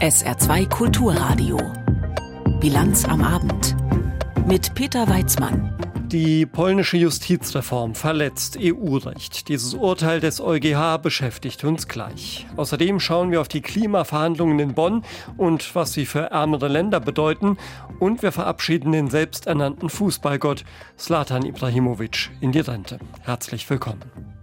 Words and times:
SR2 0.00 0.66
Kulturradio. 0.70 1.58
Bilanz 2.58 3.04
am 3.04 3.22
Abend. 3.22 3.76
Mit 4.46 4.74
Peter 4.74 5.06
Weizmann. 5.06 5.76
Die 6.06 6.46
polnische 6.46 6.96
Justizreform 6.96 7.94
verletzt 7.94 8.56
EU-Recht. 8.58 9.48
Dieses 9.48 9.74
Urteil 9.74 10.20
des 10.20 10.40
EuGH 10.40 11.02
beschäftigt 11.02 11.64
uns 11.64 11.86
gleich. 11.86 12.46
Außerdem 12.56 12.98
schauen 12.98 13.30
wir 13.30 13.42
auf 13.42 13.48
die 13.48 13.60
Klimaverhandlungen 13.60 14.58
in 14.58 14.72
Bonn 14.72 15.04
und 15.36 15.74
was 15.74 15.92
sie 15.92 16.06
für 16.06 16.30
ärmere 16.30 16.68
Länder 16.68 17.00
bedeuten. 17.00 17.58
Und 17.98 18.22
wir 18.22 18.32
verabschieden 18.32 18.92
den 18.92 19.10
selbsternannten 19.10 19.90
Fußballgott 19.90 20.64
Slatan 20.98 21.44
Ibrahimovic 21.44 22.30
in 22.40 22.52
die 22.52 22.60
Rente. 22.60 22.98
Herzlich 23.24 23.68
willkommen. 23.68 24.39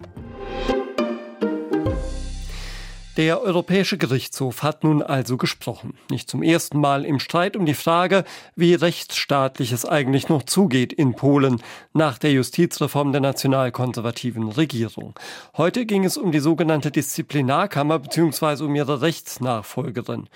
Der 3.17 3.41
Europäische 3.41 3.97
Gerichtshof 3.97 4.61
hat 4.61 4.83
nun 4.83 5.01
also 5.01 5.37
gesprochen. 5.37 5.95
Nicht 6.11 6.29
zum 6.29 6.43
ersten 6.43 6.79
Mal 6.79 7.03
im 7.03 7.19
Streit 7.19 7.57
um 7.57 7.65
die 7.65 7.73
Frage, 7.73 8.23
wie 8.55 8.75
rechtsstaatlich 8.75 9.71
es 9.71 9.85
eigentlich 9.85 10.29
noch 10.29 10.43
zugeht 10.43 10.93
in 10.93 11.15
Polen 11.15 11.63
nach 11.93 12.19
der 12.19 12.31
Justizreform 12.31 13.11
der 13.11 13.21
nationalkonservativen 13.21 14.49
Regierung. 14.49 15.15
Heute 15.57 15.87
ging 15.87 16.05
es 16.05 16.15
um 16.15 16.31
die 16.31 16.37
sogenannte 16.37 16.91
Disziplinarkammer 16.91 17.97
bzw. 17.97 18.63
um 18.63 18.75
ihre 18.75 19.01
Rechtsnachfolgerin 19.01 20.29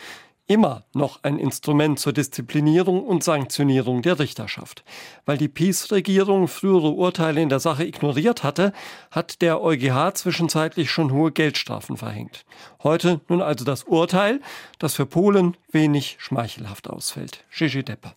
immer 0.51 0.83
noch 0.93 1.23
ein 1.23 1.39
Instrument 1.39 1.97
zur 1.97 2.11
Disziplinierung 2.11 3.03
und 3.03 3.23
Sanktionierung 3.23 4.01
der 4.01 4.19
Richterschaft. 4.19 4.83
Weil 5.25 5.37
die 5.37 5.47
Peace-Regierung 5.47 6.49
frühere 6.49 6.89
Urteile 6.89 7.41
in 7.41 7.49
der 7.49 7.61
Sache 7.61 7.85
ignoriert 7.85 8.43
hatte, 8.43 8.73
hat 9.11 9.41
der 9.41 9.61
EuGH 9.61 10.13
zwischenzeitlich 10.15 10.91
schon 10.91 11.11
hohe 11.13 11.31
Geldstrafen 11.31 11.95
verhängt. 11.95 12.45
Heute 12.83 13.21
nun 13.29 13.41
also 13.41 13.63
das 13.63 13.83
Urteil, 13.83 14.41
das 14.77 14.95
für 14.95 15.05
Polen 15.05 15.55
wenig 15.71 16.17
schmeichelhaft 16.19 16.89
ausfällt. 16.89 17.45
Gigi 17.49 17.83
Depper. 17.83 18.13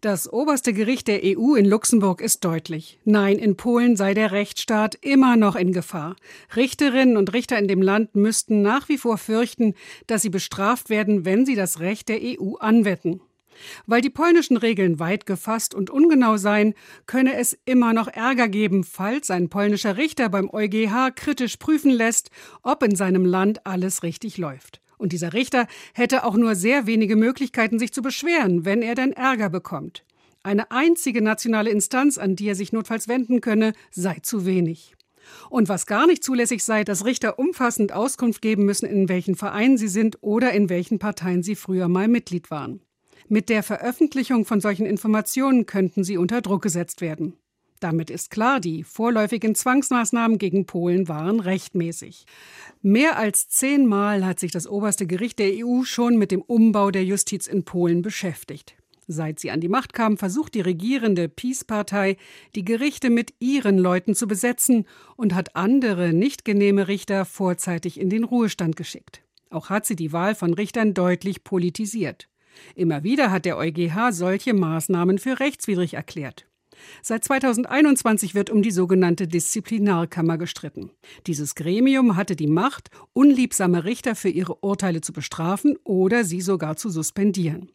Das 0.00 0.32
oberste 0.32 0.72
Gericht 0.72 1.08
der 1.08 1.20
EU 1.22 1.56
in 1.56 1.66
Luxemburg 1.66 2.22
ist 2.22 2.42
deutlich. 2.46 2.98
Nein, 3.04 3.38
in 3.38 3.56
Polen 3.56 3.96
sei 3.96 4.14
der 4.14 4.32
Rechtsstaat 4.32 4.94
immer 5.02 5.36
noch 5.36 5.56
in 5.56 5.74
Gefahr. 5.74 6.16
Richterinnen 6.56 7.18
und 7.18 7.34
Richter 7.34 7.58
in 7.58 7.68
dem 7.68 7.82
Land 7.82 8.16
müssten 8.16 8.62
nach 8.62 8.88
wie 8.88 8.96
vor 8.96 9.18
fürchten, 9.18 9.74
dass 10.06 10.22
sie 10.22 10.30
bestraft 10.30 10.88
werden, 10.88 11.26
wenn 11.26 11.44
sie 11.44 11.54
das 11.54 11.80
Recht 11.80 12.08
der 12.08 12.18
EU 12.22 12.54
anwetten. 12.54 13.20
Weil 13.84 14.00
die 14.00 14.08
polnischen 14.08 14.56
Regeln 14.56 15.00
weit 15.00 15.26
gefasst 15.26 15.74
und 15.74 15.90
ungenau 15.90 16.38
seien, 16.38 16.72
könne 17.04 17.36
es 17.36 17.58
immer 17.66 17.92
noch 17.92 18.08
Ärger 18.08 18.48
geben, 18.48 18.84
falls 18.84 19.30
ein 19.30 19.50
polnischer 19.50 19.98
Richter 19.98 20.30
beim 20.30 20.48
EuGH 20.48 21.10
kritisch 21.14 21.58
prüfen 21.58 21.90
lässt, 21.90 22.30
ob 22.62 22.82
in 22.82 22.96
seinem 22.96 23.26
Land 23.26 23.66
alles 23.66 24.02
richtig 24.02 24.38
läuft. 24.38 24.79
Und 25.00 25.12
dieser 25.12 25.32
Richter 25.32 25.66
hätte 25.94 26.24
auch 26.24 26.36
nur 26.36 26.54
sehr 26.54 26.86
wenige 26.86 27.16
Möglichkeiten, 27.16 27.78
sich 27.78 27.92
zu 27.92 28.02
beschweren, 28.02 28.66
wenn 28.66 28.82
er 28.82 28.94
dann 28.94 29.12
Ärger 29.12 29.48
bekommt. 29.48 30.04
Eine 30.42 30.70
einzige 30.70 31.22
nationale 31.22 31.70
Instanz, 31.70 32.18
an 32.18 32.36
die 32.36 32.48
er 32.48 32.54
sich 32.54 32.72
notfalls 32.72 33.08
wenden 33.08 33.40
könne, 33.40 33.72
sei 33.90 34.18
zu 34.22 34.44
wenig. 34.44 34.94
Und 35.48 35.70
was 35.70 35.86
gar 35.86 36.06
nicht 36.06 36.22
zulässig 36.22 36.62
sei, 36.64 36.84
dass 36.84 37.06
Richter 37.06 37.38
umfassend 37.38 37.92
Auskunft 37.92 38.42
geben 38.42 38.66
müssen, 38.66 38.84
in 38.84 39.08
welchen 39.08 39.36
Vereinen 39.36 39.78
sie 39.78 39.88
sind 39.88 40.18
oder 40.20 40.52
in 40.52 40.68
welchen 40.68 40.98
Parteien 40.98 41.42
sie 41.42 41.56
früher 41.56 41.88
mal 41.88 42.08
Mitglied 42.08 42.50
waren. 42.50 42.80
Mit 43.28 43.48
der 43.48 43.62
Veröffentlichung 43.62 44.44
von 44.44 44.60
solchen 44.60 44.84
Informationen 44.84 45.64
könnten 45.64 46.04
sie 46.04 46.18
unter 46.18 46.42
Druck 46.42 46.62
gesetzt 46.62 47.00
werden. 47.00 47.34
Damit 47.80 48.10
ist 48.10 48.30
klar, 48.30 48.60
die 48.60 48.84
vorläufigen 48.84 49.54
Zwangsmaßnahmen 49.54 50.36
gegen 50.36 50.66
Polen 50.66 51.08
waren 51.08 51.40
rechtmäßig. 51.40 52.26
Mehr 52.82 53.16
als 53.16 53.48
zehnmal 53.48 54.26
hat 54.26 54.38
sich 54.38 54.52
das 54.52 54.66
oberste 54.66 55.06
Gericht 55.06 55.38
der 55.38 55.52
EU 55.64 55.84
schon 55.84 56.18
mit 56.18 56.30
dem 56.30 56.42
Umbau 56.42 56.90
der 56.90 57.04
Justiz 57.04 57.46
in 57.46 57.64
Polen 57.64 58.02
beschäftigt. 58.02 58.74
Seit 59.06 59.40
sie 59.40 59.50
an 59.50 59.60
die 59.60 59.68
Macht 59.68 59.94
kam, 59.94 60.18
versucht 60.18 60.54
die 60.54 60.60
regierende 60.60 61.28
Peace-Partei, 61.28 62.18
die 62.54 62.64
Gerichte 62.64 63.08
mit 63.08 63.32
ihren 63.40 63.78
Leuten 63.78 64.14
zu 64.14 64.28
besetzen 64.28 64.86
und 65.16 65.34
hat 65.34 65.56
andere 65.56 66.12
nicht 66.12 66.44
genehme 66.44 66.86
Richter 66.86 67.24
vorzeitig 67.24 67.98
in 67.98 68.10
den 68.10 68.24
Ruhestand 68.24 68.76
geschickt. 68.76 69.22
Auch 69.48 69.70
hat 69.70 69.86
sie 69.86 69.96
die 69.96 70.12
Wahl 70.12 70.34
von 70.34 70.52
Richtern 70.54 70.94
deutlich 70.94 71.42
politisiert. 71.42 72.28
Immer 72.74 73.02
wieder 73.02 73.30
hat 73.30 73.46
der 73.46 73.56
EuGH 73.56 74.12
solche 74.12 74.52
Maßnahmen 74.52 75.18
für 75.18 75.40
rechtswidrig 75.40 75.94
erklärt. 75.94 76.46
Seit 77.02 77.24
2021 77.24 78.34
wird 78.34 78.50
um 78.50 78.62
die 78.62 78.70
sogenannte 78.70 79.26
Disziplinarkammer 79.26 80.38
gestritten. 80.38 80.90
Dieses 81.26 81.54
Gremium 81.54 82.16
hatte 82.16 82.36
die 82.36 82.46
Macht, 82.46 82.90
unliebsame 83.12 83.84
Richter 83.84 84.14
für 84.14 84.28
ihre 84.28 84.56
Urteile 84.56 85.00
zu 85.00 85.12
bestrafen 85.12 85.76
oder 85.84 86.24
sie 86.24 86.40
sogar 86.40 86.76
zu 86.76 86.90
suspendieren. 86.90 87.70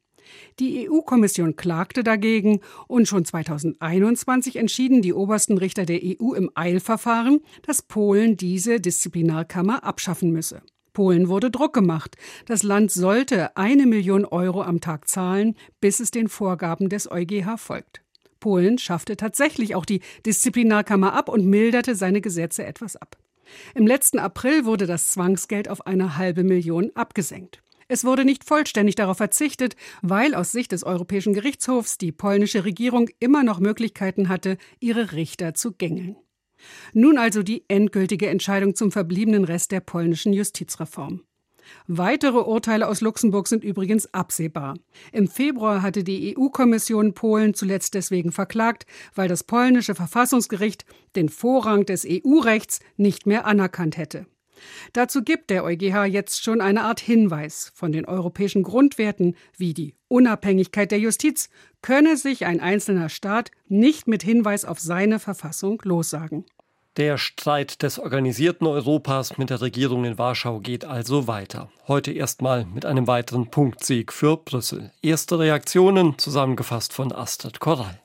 Die 0.59 0.89
EU-Kommission 0.89 1.55
klagte 1.55 2.03
dagegen 2.03 2.61
und 2.87 3.07
schon 3.07 3.25
2021 3.25 4.55
entschieden 4.55 5.01
die 5.01 5.13
obersten 5.13 5.57
Richter 5.57 5.85
der 5.85 6.01
EU 6.03 6.33
im 6.33 6.49
Eilverfahren, 6.55 7.41
dass 7.63 7.81
Polen 7.81 8.37
diese 8.37 8.79
Disziplinarkammer 8.79 9.83
abschaffen 9.83 10.31
müsse. 10.31 10.61
Polen 10.93 11.27
wurde 11.27 11.51
Druck 11.51 11.73
gemacht. 11.73 12.15
Das 12.45 12.63
Land 12.63 12.91
sollte 12.91 13.55
eine 13.57 13.85
Million 13.85 14.25
Euro 14.25 14.63
am 14.63 14.79
Tag 14.79 15.07
zahlen, 15.07 15.55
bis 15.81 15.99
es 15.99 16.09
den 16.09 16.29
Vorgaben 16.29 16.89
des 16.89 17.11
EuGH 17.11 17.57
folgt. 17.57 18.04
Polen 18.45 18.77
schaffte 18.77 19.17
tatsächlich 19.17 19.73
auch 19.73 19.85
die 19.85 20.01
Disziplinarkammer 20.23 21.13
ab 21.13 21.29
und 21.29 21.47
milderte 21.47 21.95
seine 21.95 22.21
Gesetze 22.21 22.63
etwas 22.63 22.95
ab. 22.95 23.17
Im 23.73 23.87
letzten 23.87 24.19
April 24.19 24.65
wurde 24.65 24.85
das 24.85 25.07
Zwangsgeld 25.07 25.67
auf 25.67 25.87
eine 25.87 26.17
halbe 26.17 26.43
Million 26.43 26.91
abgesenkt. 26.93 27.63
Es 27.87 28.05
wurde 28.05 28.23
nicht 28.23 28.43
vollständig 28.43 28.93
darauf 28.93 29.17
verzichtet, 29.17 29.75
weil 30.03 30.35
aus 30.35 30.51
Sicht 30.51 30.73
des 30.73 30.83
Europäischen 30.83 31.33
Gerichtshofs 31.33 31.97
die 31.97 32.11
polnische 32.11 32.65
Regierung 32.65 33.09
immer 33.17 33.41
noch 33.41 33.59
Möglichkeiten 33.59 34.29
hatte, 34.29 34.59
ihre 34.79 35.13
Richter 35.13 35.55
zu 35.55 35.71
gängeln. 35.71 36.15
Nun 36.93 37.17
also 37.17 37.41
die 37.41 37.65
endgültige 37.67 38.27
Entscheidung 38.27 38.75
zum 38.75 38.91
verbliebenen 38.91 39.45
Rest 39.45 39.71
der 39.71 39.79
polnischen 39.79 40.33
Justizreform. 40.33 41.23
Weitere 41.87 42.39
Urteile 42.39 42.87
aus 42.87 43.01
Luxemburg 43.01 43.47
sind 43.47 43.63
übrigens 43.63 44.13
absehbar. 44.13 44.75
Im 45.11 45.27
Februar 45.27 45.81
hatte 45.81 46.03
die 46.03 46.35
EU-Kommission 46.37 47.13
Polen 47.13 47.53
zuletzt 47.53 47.93
deswegen 47.93 48.31
verklagt, 48.31 48.85
weil 49.13 49.27
das 49.27 49.43
polnische 49.43 49.95
Verfassungsgericht 49.95 50.85
den 51.15 51.29
Vorrang 51.29 51.85
des 51.85 52.05
EU-Rechts 52.07 52.79
nicht 52.97 53.25
mehr 53.25 53.45
anerkannt 53.45 53.97
hätte. 53.97 54.25
Dazu 54.93 55.23
gibt 55.23 55.49
der 55.49 55.63
EuGH 55.63 56.05
jetzt 56.05 56.43
schon 56.43 56.61
eine 56.61 56.83
Art 56.83 56.99
Hinweis. 56.99 57.71
Von 57.75 57.91
den 57.91 58.05
europäischen 58.05 58.63
Grundwerten 58.63 59.35
wie 59.57 59.73
die 59.73 59.95
Unabhängigkeit 60.07 60.91
der 60.91 60.99
Justiz 60.99 61.49
könne 61.81 62.17
sich 62.17 62.45
ein 62.45 62.59
einzelner 62.59 63.09
Staat 63.09 63.51
nicht 63.67 64.07
mit 64.07 64.23
Hinweis 64.23 64.65
auf 64.65 64.79
seine 64.79 65.19
Verfassung 65.19 65.81
lossagen. 65.83 66.45
Der 66.97 67.17
Streit 67.17 67.83
des 67.83 67.99
organisierten 67.99 68.65
Europas 68.67 69.37
mit 69.37 69.49
der 69.49 69.59
Regierung 69.59 70.05
in 70.05 70.17
Warschau 70.17 70.59
geht 70.59 70.85
also 70.85 71.27
weiter. 71.27 71.69
Heute 71.89 72.13
erstmal 72.13 72.63
mit 72.63 72.85
einem 72.85 73.05
weiteren 73.05 73.51
Punktsieg 73.51 74.13
für 74.13 74.37
Brüssel. 74.37 74.93
Erste 75.01 75.37
Reaktionen 75.37 76.17
zusammengefasst 76.17 76.93
von 76.93 77.11
Astrid 77.11 77.59
Korall. 77.59 77.99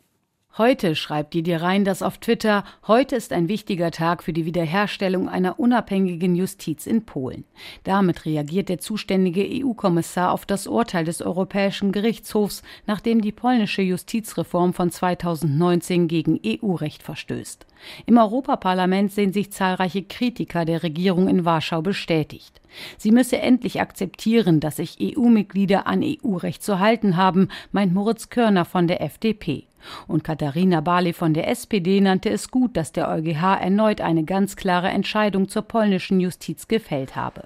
Heute 0.59 0.97
schreibt 0.97 1.34
Didier 1.34 1.62
Reinders 1.62 2.03
auf 2.03 2.19
Twitter, 2.19 2.65
heute 2.89 3.15
ist 3.15 3.33
ein 3.33 3.47
wichtiger 3.47 3.93
Tag 3.93 4.25
für 4.25 4.33
die 4.33 4.45
Wiederherstellung 4.45 5.29
einer 5.29 5.61
unabhängigen 5.61 6.34
Justiz 6.34 6.89
in 6.89 7.06
Polen. 7.06 7.45
Damit 7.84 8.25
reagiert 8.25 8.69
der 8.69 8.81
zuständige 8.81 9.47
EU-Kommissar 9.49 10.33
auf 10.33 10.47
das 10.47 10.67
Urteil 10.67 11.05
des 11.05 11.23
Europäischen 11.23 11.93
Gerichtshofs, 11.93 12.65
nachdem 12.89 13.21
die 13.21 13.31
polnische 13.31 13.83
Justizreform 13.83 14.75
von 14.75 14.91
2019 14.91 16.09
gegen 16.09 16.41
EU-Recht 16.45 17.05
verstößt. 17.05 17.67
Im 18.07 18.19
Europaparlament 18.19 19.13
sehen 19.13 19.33
sich 19.33 19.53
zahlreiche 19.53 20.03
Kritiker 20.03 20.65
der 20.65 20.83
Regierung 20.83 21.29
in 21.29 21.45
Warschau 21.45 21.83
bestätigt. 21.83 22.61
Sie 22.99 23.11
müsse 23.11 23.39
endlich 23.39 23.81
akzeptieren, 23.81 24.61
dass 24.61 24.77
sich 24.77 24.99
EU-Mitglieder 25.00 25.87
an 25.87 26.03
EU-Recht 26.05 26.62
zu 26.62 26.79
halten 26.79 27.17
haben, 27.17 27.49
meint 27.73 27.93
Moritz 27.93 28.29
Körner 28.29 28.65
von 28.65 28.87
der 28.87 29.00
FDP. 29.03 29.65
Und 30.06 30.25
Katharina 30.25 30.81
Barley 30.81 31.12
von 31.12 31.35
der 31.35 31.49
SPD 31.49 32.00
nannte 32.00 32.31
es 32.31 32.50
gut, 32.50 32.77
dass 32.77 32.93
der 32.93 33.09
EuGH 33.09 33.61
erneut 33.61 34.00
eine 34.00 34.25
ganz 34.25 34.56
klare 34.56 34.88
Entscheidung 34.88 35.49
zur 35.49 35.62
polnischen 35.62 36.21
Justiz 36.21 36.69
gefällt 36.69 37.17
habe. 37.17 37.44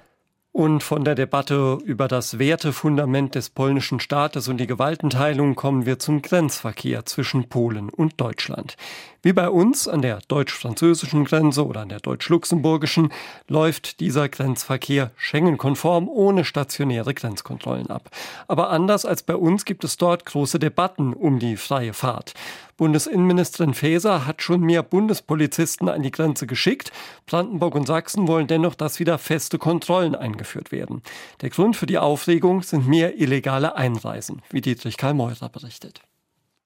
Und 0.51 0.83
von 0.83 1.03
der 1.03 1.15
Debatte 1.15 1.79
über 1.83 2.07
das 2.07 2.39
Wertefundament 2.39 3.35
des 3.35 3.49
polnischen 3.49 3.99
Staates 3.99 4.47
und 4.47 4.55
die 4.55 4.67
Gewaltenteilung 4.67 5.55
kommen 5.55 5.85
wir 5.85 5.99
zum 5.99 6.21
Grenzverkehr 6.21 7.05
zwischen 7.05 7.49
Polen 7.49 7.89
und 7.89 8.21
Deutschland. 8.21 8.77
Wie 9.25 9.33
bei 9.33 9.49
uns 9.49 9.87
an 9.87 10.03
der 10.03 10.19
deutsch-französischen 10.27 11.25
Grenze 11.25 11.65
oder 11.65 11.81
an 11.81 11.89
der 11.89 11.99
deutsch-luxemburgischen 11.99 13.11
läuft 13.47 13.99
dieser 13.99 14.29
Grenzverkehr 14.29 15.09
Schengen-konform 15.15 16.07
ohne 16.07 16.45
stationäre 16.45 17.15
Grenzkontrollen 17.15 17.87
ab. 17.87 18.11
Aber 18.47 18.69
anders 18.69 19.03
als 19.03 19.23
bei 19.23 19.35
uns 19.35 19.65
gibt 19.65 19.83
es 19.83 19.97
dort 19.97 20.27
große 20.27 20.59
Debatten 20.59 21.11
um 21.13 21.39
die 21.39 21.57
freie 21.57 21.93
Fahrt. 21.93 22.35
Bundesinnenministerin 22.77 23.73
Faeser 23.73 24.27
hat 24.27 24.43
schon 24.43 24.61
mehr 24.61 24.83
Bundespolizisten 24.83 25.89
an 25.89 26.03
die 26.03 26.11
Grenze 26.11 26.45
geschickt. 26.45 26.91
Brandenburg 27.25 27.73
und 27.73 27.87
Sachsen 27.87 28.27
wollen 28.27 28.45
dennoch, 28.45 28.75
dass 28.75 28.99
wieder 28.99 29.17
feste 29.17 29.57
Kontrollen 29.57 30.13
eingeführt 30.13 30.71
werden. 30.71 31.01
Der 31.41 31.49
Grund 31.49 31.75
für 31.75 31.87
die 31.87 31.97
Aufregung 31.97 32.61
sind 32.61 32.87
mehr 32.87 33.19
illegale 33.19 33.75
Einreisen, 33.75 34.43
wie 34.51 34.61
Dietrich 34.61 34.97
Karl 34.97 35.15
Meurer 35.15 35.49
berichtet. 35.49 36.01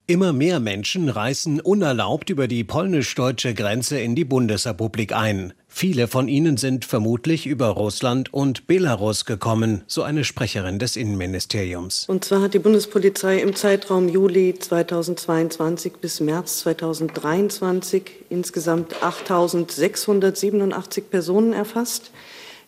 Immer 0.10 0.34
mehr 0.34 0.60
Menschen 0.60 1.08
reisen 1.08 1.62
unerlaubt 1.62 2.32
über 2.32 2.48
die 2.48 2.64
polnisch-deutsche 2.64 3.54
Grenze 3.54 4.00
in 4.00 4.16
die 4.16 4.26
Bundesrepublik 4.26 5.14
ein. 5.14 5.54
Viele 5.68 6.08
von 6.08 6.28
ihnen 6.28 6.58
sind 6.58 6.84
vermutlich 6.84 7.46
über 7.46 7.68
Russland 7.68 8.34
und 8.34 8.66
Belarus 8.66 9.26
gekommen, 9.26 9.84
so 9.86 10.02
eine 10.02 10.24
Sprecherin 10.24 10.80
des 10.80 10.96
Innenministeriums. 10.96 12.06
Und 12.08 12.26
zwar 12.26 12.42
hat 12.42 12.56
die 12.56 12.60
Bundespolizei 12.60 13.38
im 13.38 13.56
Zeitraum 13.56 14.10
Juli 14.10 14.56
2022 14.58 15.98
bis 16.02 16.22
März 16.22 16.62
2023 16.62 18.02
insgesamt 18.32 18.96
8.687 19.04 21.02
Personen 21.02 21.54
erfasst, 21.54 22.10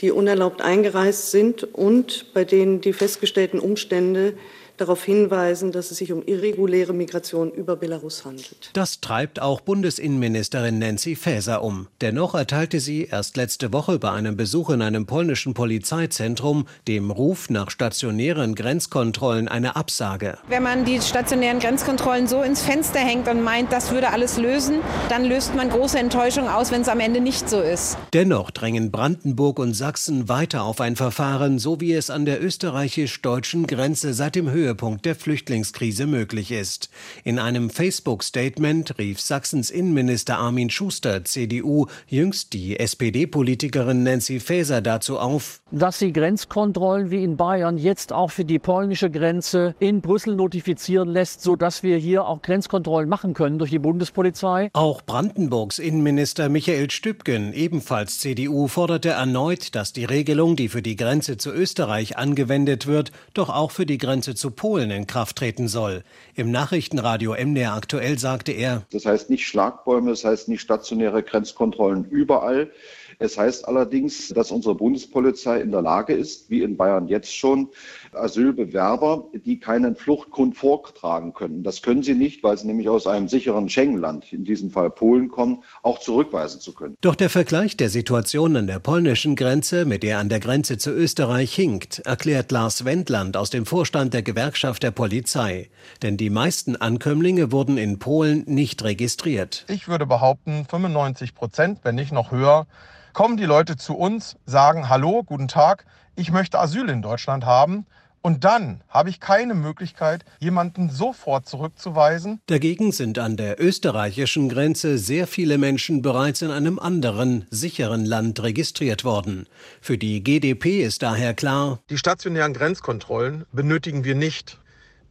die 0.01 0.11
unerlaubt 0.11 0.61
eingereist 0.61 1.31
sind 1.31 1.63
und 1.63 2.35
bei 2.35 2.44
denen 2.44 2.81
die 2.81 2.94
festgestellten 2.94 3.59
Umstände 3.59 4.35
darauf 4.81 5.04
hinweisen, 5.04 5.72
dass 5.72 5.92
es 5.92 5.98
sich 5.98 6.12
um 6.12 6.24
irreguläre 6.25 6.94
Migration 6.94 7.51
über 7.51 7.75
Belarus 7.75 8.25
handelt. 8.25 8.72
Das 8.74 9.00
treibt 9.00 9.42
auch 9.42 9.62
Bundesinnenministerin 9.62 10.80
Nancy 10.80 11.16
Faeser 11.16 11.63
um. 11.63 11.88
Dennoch 12.01 12.33
erteilte 12.36 12.80
sie 12.80 13.06
erst 13.06 13.38
letzte 13.38 13.72
Woche 13.72 14.00
bei 14.00 14.12
einem 14.12 14.36
Besuch 14.36 14.72
in 14.72 14.81
einem 14.81 15.06
polnischen 15.06 15.54
Polizeizentrum 15.54 16.66
dem 16.88 17.12
Ruf 17.12 17.50
nach 17.50 17.69
stationären 17.69 18.56
Grenzkontrollen 18.56 19.48
eine 19.48 19.75
Absage. 19.75 20.38
Wenn 20.48 20.63
man 20.63 20.83
die 20.83 21.00
stationären 21.00 21.60
Grenzkontrollen 21.60 22.28
so 22.28 22.42
ins 22.42 22.62
Fenster 22.62 23.00
hängt 23.00 23.28
und 23.28 23.44
meint, 23.44 23.72
das 23.72 23.92
würde 23.92 24.10
alles 24.10 24.38
lösen, 24.38 24.80
dann 25.10 25.25
löst 25.25 25.56
man 25.56 25.69
große 25.69 26.00
Enttäuschung 26.00 26.48
aus, 26.48 26.72
wenn 26.72 26.81
es 26.81 26.89
am 26.89 27.00
Ende 27.00 27.22
nicht 27.22 27.50
so 27.50 27.62
ist. 27.62 27.98
Dennoch 28.13 28.50
drängen 28.51 28.92
Brandenburg 28.92 29.60
und 29.60 29.74
Sachsen 29.74 30.28
weiter 30.28 30.63
auf 30.63 30.81
ein 30.81 30.95
Verfahren, 30.95 31.60
so 31.60 31.80
wie 31.80 31.94
es 31.94 32.10
an 32.10 32.25
der 32.25 32.44
österreichisch-deutschen 32.44 33.68
Grenze 33.68 34.13
seit 34.13 34.36
dem 34.36 34.50
Höhe 34.50 34.70
Höhepunkt 34.71 35.06
der 35.06 35.15
Flüchtlingskrise 35.15 36.07
möglich 36.07 36.50
ist. 36.50 36.89
In 37.25 37.39
einem 37.39 37.69
Facebook-Statement 37.69 38.97
rief 38.97 39.19
Sachsens 39.19 39.69
Innenminister 39.69 40.38
Armin 40.38 40.69
Schuster, 40.69 41.25
CDU, 41.25 41.88
jüngst 42.07 42.53
die 42.53 42.79
SPD-Politikerin 42.79 44.03
Nancy 44.03 44.39
Faeser 44.39 44.81
dazu 44.81 45.19
auf, 45.19 45.59
dass 45.71 46.00
sie 46.00 46.13
Grenzkontrollen 46.13 47.12
wie 47.12 47.21
in 47.21 47.35
Bayern 47.35 47.77
jetzt 47.77 48.13
auch 48.13 48.31
für 48.31 48.45
die 48.45 48.59
polnische 48.59 49.12
Grenze 49.12 49.75
in 49.79 50.00
Brüssel 50.00 50.35
notifizieren 50.35 51.09
lässt, 51.09 51.41
sodass 51.41 51.83
wir 51.83 51.97
hier 51.97 52.25
auch 52.25 52.41
Grenzkontrollen 52.41 53.09
machen 53.09 53.33
können 53.33 53.59
durch 53.59 53.71
die 53.71 53.79
Bundespolizei. 53.79 54.69
Auch 54.71 55.01
Brandenburgs 55.01 55.79
Innenminister 55.79 56.47
Michael 56.47 56.89
Stübgen, 56.91 57.51
ebenfalls 57.51 58.19
CDU, 58.19 58.68
forderte 58.68 59.09
erneut, 59.09 59.75
dass 59.75 59.91
die 59.91 60.06
Regelung, 60.06 60.56
die 60.56 60.69
für 60.69 60.81
die 60.81 60.95
Grenze 60.95 61.35
zu 61.35 61.51
Österreich 61.51 62.18
angewendet 62.18 62.88
wird, 62.88 63.12
doch 63.33 63.50
auch 63.50 63.71
für 63.71 63.85
die 63.85 63.97
Grenze 63.97 64.33
zu 64.35 64.50
Polen 64.51 64.92
in 64.92 65.07
Kraft 65.07 65.38
treten 65.38 65.68
soll. 65.68 66.03
Im 66.36 66.51
Nachrichtenradio 66.51 67.33
MDR 67.33 67.74
aktuell 67.74 68.18
sagte 68.19 68.51
er, 68.51 68.83
das 68.92 69.06
heißt 69.06 69.30
nicht 69.30 69.48
Schlagbäume, 69.48 70.09
das 70.09 70.24
heißt 70.24 70.48
nicht 70.48 70.62
stationäre 70.62 71.24
Grenzkontrollen 71.24 72.06
überall. 72.06 72.71
Es 73.19 73.38
heißt 73.38 73.68
allerdings, 73.68 74.30
dass 74.30 74.50
unsere 74.50 74.74
Bundespolizei 74.74 75.62
in 75.62 75.71
der 75.71 75.83
Lage 75.83 76.13
ist, 76.13 76.50
wie 76.50 76.63
in 76.63 76.75
Bayern 76.75 77.07
jetzt 77.07 77.36
schon, 77.36 77.69
Asylbewerber, 78.15 79.25
die 79.33 79.59
keinen 79.59 79.95
Fluchtgrund 79.95 80.57
vortragen 80.57 81.33
können. 81.33 81.63
Das 81.63 81.81
können 81.81 82.03
sie 82.03 82.13
nicht, 82.13 82.43
weil 82.43 82.57
sie 82.57 82.67
nämlich 82.67 82.89
aus 82.89 83.07
einem 83.07 83.27
sicheren 83.27 83.69
Schengen-Land, 83.69 84.31
in 84.33 84.43
diesem 84.43 84.71
Fall 84.71 84.89
Polen, 84.89 85.29
kommen, 85.29 85.63
auch 85.83 85.99
zurückweisen 85.99 86.61
zu 86.61 86.73
können. 86.73 86.95
Doch 87.01 87.15
der 87.15 87.29
Vergleich 87.29 87.77
der 87.77 87.89
Situation 87.89 88.55
an 88.55 88.67
der 88.67 88.79
polnischen 88.79 89.35
Grenze 89.35 89.85
mit 89.85 90.03
der 90.03 90.19
an 90.19 90.29
der 90.29 90.39
Grenze 90.39 90.77
zu 90.77 90.91
Österreich 90.91 91.53
hinkt, 91.53 91.99
erklärt 91.99 92.51
Lars 92.51 92.85
Wendland 92.85 93.37
aus 93.37 93.49
dem 93.49 93.65
Vorstand 93.65 94.13
der 94.13 94.23
Gewerkschaft 94.23 94.83
der 94.83 94.91
Polizei. 94.91 95.69
Denn 96.01 96.17
die 96.17 96.29
meisten 96.29 96.75
Ankömmlinge 96.75 97.51
wurden 97.51 97.77
in 97.77 97.99
Polen 97.99 98.43
nicht 98.47 98.83
registriert. 98.83 99.65
Ich 99.69 99.87
würde 99.87 100.05
behaupten, 100.05 100.65
95 100.69 101.35
Prozent, 101.35 101.79
wenn 101.83 101.95
nicht 101.95 102.11
noch 102.11 102.31
höher, 102.31 102.67
kommen 103.13 103.37
die 103.37 103.45
Leute 103.45 103.75
zu 103.75 103.95
uns, 103.95 104.37
sagen 104.45 104.89
Hallo, 104.89 105.23
guten 105.23 105.47
Tag, 105.47 105.85
ich 106.15 106.31
möchte 106.31 106.59
Asyl 106.59 106.89
in 106.89 107.01
Deutschland 107.01 107.45
haben. 107.45 107.85
Und 108.21 108.44
dann 108.44 108.83
habe 108.88 109.09
ich 109.09 109.19
keine 109.19 109.56
Möglichkeit, 109.56 110.23
jemanden 110.39 110.89
sofort 110.89 111.47
zurückzuweisen. 111.47 112.39
Dagegen 112.45 112.91
sind 112.91 113.18
an 113.18 113.35
der 113.35 113.59
österreichischen 113.59 114.47
Grenze 114.47 114.97
sehr 114.97 115.25
viele 115.25 115.57
Menschen 115.57 116.01
bereits 116.01 116.41
in 116.41 116.51
einem 116.51 116.77
anderen, 116.77 117.45
sicheren 117.50 118.06
Land 118.06 118.41
registriert 118.44 119.03
worden. 119.03 119.47
Für 119.81 119.97
die 119.97 120.23
GdP 120.23 120.83
ist 120.83 121.01
daher 121.01 121.33
klar, 121.33 121.79
die 121.89 121.97
stationären 121.97 122.53
Grenzkontrollen 122.53 123.45
benötigen 123.51 124.03
wir 124.03 124.15
nicht. 124.15 124.59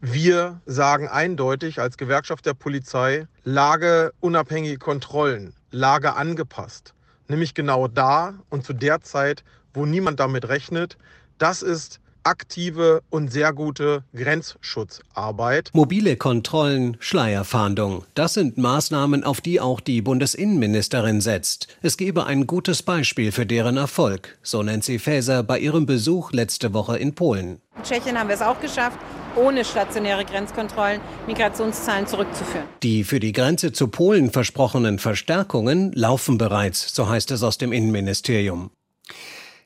Wir 0.01 0.61
sagen 0.65 1.09
eindeutig 1.09 1.81
als 1.81 1.97
Gewerkschaft 1.97 2.47
der 2.47 2.55
Polizei, 2.55 3.27
lageunabhängige 3.45 4.79
Kontrollen, 4.79 5.53
Lage 5.73 6.15
angepasst 6.15 6.95
nämlich 7.31 7.55
genau 7.55 7.89
da 7.89 8.35
und 8.51 8.65
zu 8.65 8.75
der 8.75 9.01
Zeit, 9.01 9.43
wo 9.73 9.87
niemand 9.87 10.21
damit 10.21 10.49
rechnet. 10.49 10.99
Das 11.39 11.63
ist 11.63 12.01
aktive 12.25 13.03
und 13.11 13.33
sehr 13.33 13.53
gute 13.53 14.05
Grenzschutzarbeit. 14.15 15.71
Mobile 15.73 16.17
Kontrollen, 16.17 16.97
Schleierfahndung, 17.01 18.05
das 18.15 18.35
sind 18.35 18.59
Maßnahmen, 18.59 19.25
auf 19.25 19.41
die 19.41 19.61
auch 19.61 19.81
die 19.81 20.03
Bundesinnenministerin 20.03 21.21
setzt. 21.21 21.69
Es 21.83 21.97
gebe 21.97 22.27
ein 22.27 22.47
gutes 22.47 22.83
Beispiel 22.83 23.33
für 23.33 23.47
deren 23.47 23.77
Erfolg, 23.77 24.39
so 24.43 24.63
Nancy 24.63 24.99
Faeser 24.99 25.43
bei 25.43 25.59
ihrem 25.59 25.87
Besuch 25.87 26.33
letzte 26.33 26.73
Woche 26.73 26.99
in 26.99 27.15
Polen. 27.15 27.61
In 27.77 27.83
Tschechien 27.83 28.19
haben 28.19 28.29
wir 28.29 28.35
es 28.35 28.43
auch 28.43 28.61
geschafft, 28.61 28.99
ohne 29.37 29.65
stationäre 29.65 30.25
Grenzkontrollen 30.25 31.01
Migrationszahlen 31.27 32.07
zurückzuführen. 32.07 32.67
Die 32.83 33.05
für 33.05 33.21
die 33.21 33.33
Grenze 33.33 33.73
zu 33.73 33.89
Polen 33.89 34.31
versprochenen 34.31 34.99
Verstärkungen 34.99 35.93
laufen 35.93 36.37
bereits, 36.39 36.95
so 36.95 37.09
heißt 37.09 37.31
es 37.31 37.43
aus 37.43 37.59
dem 37.59 37.73
Innenministerium. 37.73 38.71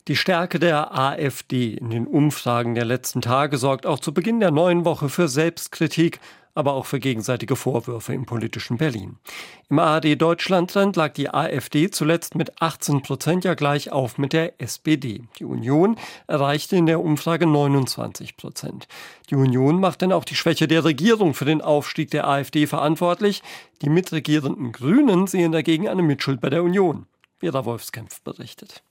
Die 0.06 0.16
Stärke 0.16 0.58
der 0.58 0.96
AfD 0.96 1.74
in 1.74 1.90
den 1.90 2.06
Umfragen 2.06 2.74
der 2.74 2.84
letzten 2.84 3.22
Tage 3.22 3.56
sorgt 3.56 3.86
auch 3.86 3.98
zu 3.98 4.12
Beginn 4.12 4.40
der 4.40 4.50
neuen 4.50 4.84
Woche 4.84 5.08
für 5.08 5.28
Selbstkritik 5.28 6.20
aber 6.54 6.74
auch 6.74 6.86
für 6.86 7.00
gegenseitige 7.00 7.56
Vorwürfe 7.56 8.14
im 8.14 8.26
politischen 8.26 8.78
Berlin. 8.78 9.18
Im 9.68 9.78
ARD 9.78 10.20
Deutschlandland 10.20 10.94
lag 10.96 11.12
die 11.12 11.28
AfD 11.28 11.90
zuletzt 11.90 12.34
mit 12.34 12.62
18 12.62 13.02
Prozent 13.02 13.44
ja 13.44 13.54
gleich 13.54 13.90
auf 13.90 14.18
mit 14.18 14.32
der 14.32 14.60
SPD. 14.60 15.22
Die 15.38 15.44
Union 15.44 15.96
erreichte 16.26 16.76
in 16.76 16.86
der 16.86 17.00
Umfrage 17.00 17.46
29 17.46 18.36
Prozent. 18.36 18.86
Die 19.30 19.34
Union 19.34 19.80
macht 19.80 20.02
dann 20.02 20.12
auch 20.12 20.24
die 20.24 20.36
Schwäche 20.36 20.68
der 20.68 20.84
Regierung 20.84 21.34
für 21.34 21.44
den 21.44 21.60
Aufstieg 21.60 22.10
der 22.10 22.28
AfD 22.28 22.66
verantwortlich. 22.66 23.42
Die 23.82 23.88
mitregierenden 23.88 24.72
Grünen 24.72 25.26
sehen 25.26 25.52
dagegen 25.52 25.88
eine 25.88 26.02
Mitschuld 26.02 26.40
bei 26.40 26.50
der 26.50 26.62
Union. 26.62 27.06
Vera 27.40 27.64
Wolfskämpf 27.64 28.20
berichtet. 28.22 28.82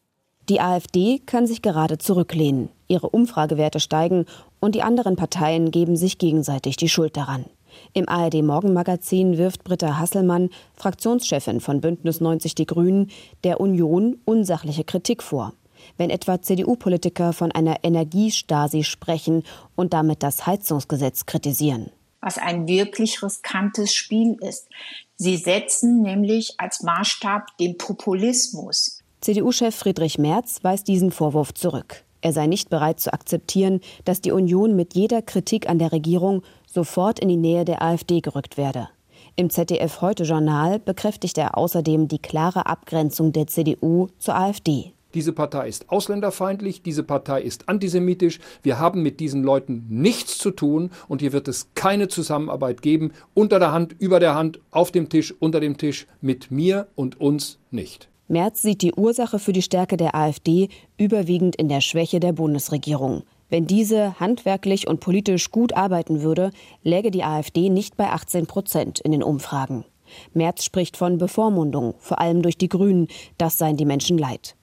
Die 0.50 0.59
AfD 0.59 1.19
kann 1.25 1.47
sich 1.47 1.62
gerade 1.62 1.97
zurücklehnen. 1.97 2.69
Ihre 2.89 3.09
Umfragewerte 3.09 3.79
steigen 3.79 4.25
und 4.59 4.75
die 4.75 4.81
anderen 4.81 5.15
Parteien 5.15 5.71
geben 5.71 5.95
sich 5.95 6.17
gegenseitig 6.17 6.75
die 6.75 6.89
Schuld 6.89 7.15
daran. 7.15 7.45
Im 7.93 8.09
ARD 8.09 8.43
Morgenmagazin 8.43 9.38
wirft 9.38 9.63
Britta 9.63 9.97
Hasselmann, 9.97 10.50
Fraktionschefin 10.75 11.62
von 11.62 11.79
Bündnis 11.81 12.19
90 12.21 12.55
Die 12.55 12.65
Grünen, 12.65 13.09
der 13.43 13.62
Union 13.62 14.17
unsachliche 14.25 14.83
Kritik 14.83 15.23
vor. 15.23 15.53
Wenn 15.97 16.09
etwa 16.09 16.41
CDU-Politiker 16.41 17.33
von 17.33 17.51
einer 17.51 17.83
Energiestasi 17.83 18.83
sprechen 18.83 19.43
und 19.75 19.93
damit 19.93 20.23
das 20.23 20.45
Heizungsgesetz 20.45 21.25
kritisieren. 21.25 21.89
Was 22.21 22.38
ein 22.38 22.67
wirklich 22.67 23.21
riskantes 23.21 23.93
Spiel 23.93 24.38
ist. 24.39 24.67
Sie 25.15 25.35
setzen 25.35 26.01
nämlich 26.01 26.55
als 26.57 26.81
Maßstab 26.83 27.57
den 27.59 27.77
Populismus. 27.77 29.02
CDU-Chef 29.24 29.74
Friedrich 29.74 30.18
Merz 30.18 30.60
weist 30.63 30.89
diesen 30.89 31.10
Vorwurf 31.10 31.53
zurück. 31.53 32.03
Er 32.20 32.34
sei 32.34 32.46
nicht 32.46 32.70
bereit 32.70 33.00
zu 33.00 33.13
akzeptieren, 33.13 33.80
dass 34.03 34.20
die 34.20 34.34
Union 34.34 34.75
mit 34.75 34.96
jeder 34.96 35.22
Kritik 35.22 35.70
an 35.70 35.80
der 35.80 35.94
Regierung 35.94 36.42
sofort 36.68 37.20
in 37.22 37.30
die 37.30 37.38
Nähe 37.38 37.63
der 37.63 37.82
AfD 37.82 38.20
gerückt 38.20 38.58
werde. 38.58 38.89
Im 39.38 39.50
ZDF 39.50 40.01
Heute 40.01 40.24
Journal 40.24 40.77
bekräftigt 40.77 41.38
er 41.38 41.58
außerdem 41.58 42.10
die 42.10 42.20
klare 42.20 42.65
Abgrenzung 42.65 43.32
der 43.32 43.48
CDU 43.48 44.10
zur 44.20 44.36
AfD. 44.36 44.92
Diese 45.13 45.32
Partei 45.32 45.70
ist 45.70 45.89
ausländerfeindlich, 45.89 46.82
diese 46.82 47.03
Partei 47.03 47.44
ist 47.44 47.70
antisemitisch. 47.70 48.42
Wir 48.62 48.77
haben 48.77 49.03
mit 49.03 49.22
diesen 49.22 49.42
Leuten 49.42 49.86
nichts 49.88 50.38
zu 50.38 50.51
tun 50.51 50.92
und 51.08 51.22
hier 51.22 51.32
wird 51.32 51.48
es 51.48 51.70
keine 51.75 52.10
Zusammenarbeit 52.10 52.82
geben, 52.82 53.13
unter 53.34 53.60
der 53.60 53.72
Hand, 53.72 53.96
über 54.00 54.20
der 54.20 54.36
Hand, 54.36 54.60
auf 54.72 54.92
dem 54.92 55.08
Tisch, 55.08 55.34
unter 55.39 55.62
dem 55.62 55.77
Tisch, 55.77 56.08
mit 56.20 56.51
mir 56.51 56.88
und 56.96 57.22
uns 57.22 57.60
nicht. 57.72 58.10
Merz 58.27 58.62
sieht 58.62 58.82
die 58.82 58.94
Ursache 58.94 59.38
für 59.38 59.53
die 59.53 59.62
Stärke 59.62 59.98
der 59.98 60.15
AfD 60.15 60.70
überwiegend 60.98 61.56
in 61.56 61.68
der 61.68 61.82
Schwäche 61.82 62.20
der 62.20 62.32
Bundesregierung. 62.32 63.24
Wenn 63.50 63.68
diese 63.68 64.20
handwerklich 64.20 64.88
und 64.88 65.00
politisch 65.00 65.51
gut 65.51 65.74
arbeiten 65.74 66.22
würde, 66.22 66.51
läge 66.84 67.12
die 67.12 67.24
AfD 67.24 67.70
nicht 67.70 67.98
bei 67.98 68.10
18 68.10 68.48
Prozent 68.48 69.00
in 69.00 69.12
den 69.12 69.24
Umfragen. 69.24 69.86
Merz 70.34 70.63
spricht 70.63 70.98
von 70.98 71.18
Bevormundung, 71.18 71.96
vor 72.00 72.20
allem 72.20 72.42
durch 72.42 72.58
die 72.58 72.70
Grünen. 72.70 73.08
Das 73.38 73.58
seien 73.58 73.77
die 73.77 73.86
Menschen 73.86 74.18
leid. 74.18 74.56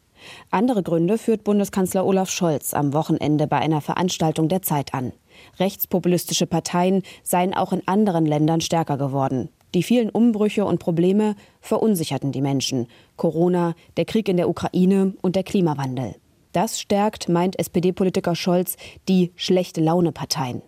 Andere 0.50 0.82
Gründe 0.82 1.18
führt 1.18 1.44
Bundeskanzler 1.44 2.04
Olaf 2.04 2.30
Scholz 2.30 2.74
am 2.74 2.92
Wochenende 2.92 3.46
bei 3.46 3.58
einer 3.58 3.80
Veranstaltung 3.80 4.48
der 4.48 4.62
Zeit 4.62 4.92
an. 4.94 5.12
Rechtspopulistische 5.58 6.46
Parteien 6.46 7.02
seien 7.22 7.54
auch 7.54 7.72
in 7.72 7.86
anderen 7.86 8.26
Ländern 8.26 8.60
stärker 8.60 8.98
geworden. 8.98 9.48
Die 9.74 9.82
vielen 9.82 10.10
Umbrüche 10.10 10.64
und 10.64 10.78
Probleme 10.78 11.36
verunsicherten 11.60 12.32
die 12.32 12.42
Menschen. 12.42 12.88
Corona, 13.16 13.74
der 13.96 14.04
Krieg 14.04 14.28
in 14.28 14.36
der 14.36 14.48
Ukraine 14.48 15.14
und 15.22 15.36
der 15.36 15.44
Klimawandel. 15.44 16.16
Das 16.52 16.80
stärkt, 16.80 17.28
meint 17.28 17.58
SPD-Politiker 17.58 18.34
Scholz, 18.34 18.76
die 19.08 19.32
schlechte 19.36 19.80
Laune-Parteien. 19.80 20.62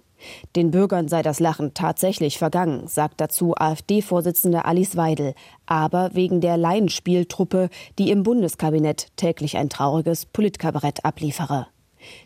Den 0.54 0.70
Bürgern 0.70 1.08
sei 1.08 1.22
das 1.22 1.40
Lachen 1.40 1.74
tatsächlich 1.74 2.38
vergangen, 2.38 2.86
sagt 2.86 3.20
dazu 3.20 3.54
AfD-Vorsitzende 3.56 4.64
Alice 4.64 4.96
Weidel, 4.96 5.34
aber 5.66 6.10
wegen 6.14 6.40
der 6.40 6.56
Laienspieltruppe, 6.56 7.70
die 7.98 8.12
im 8.12 8.22
Bundeskabinett 8.22 9.08
täglich 9.16 9.56
ein 9.56 9.68
trauriges 9.68 10.26
Politkabarett 10.26 11.04
abliefere. 11.04 11.66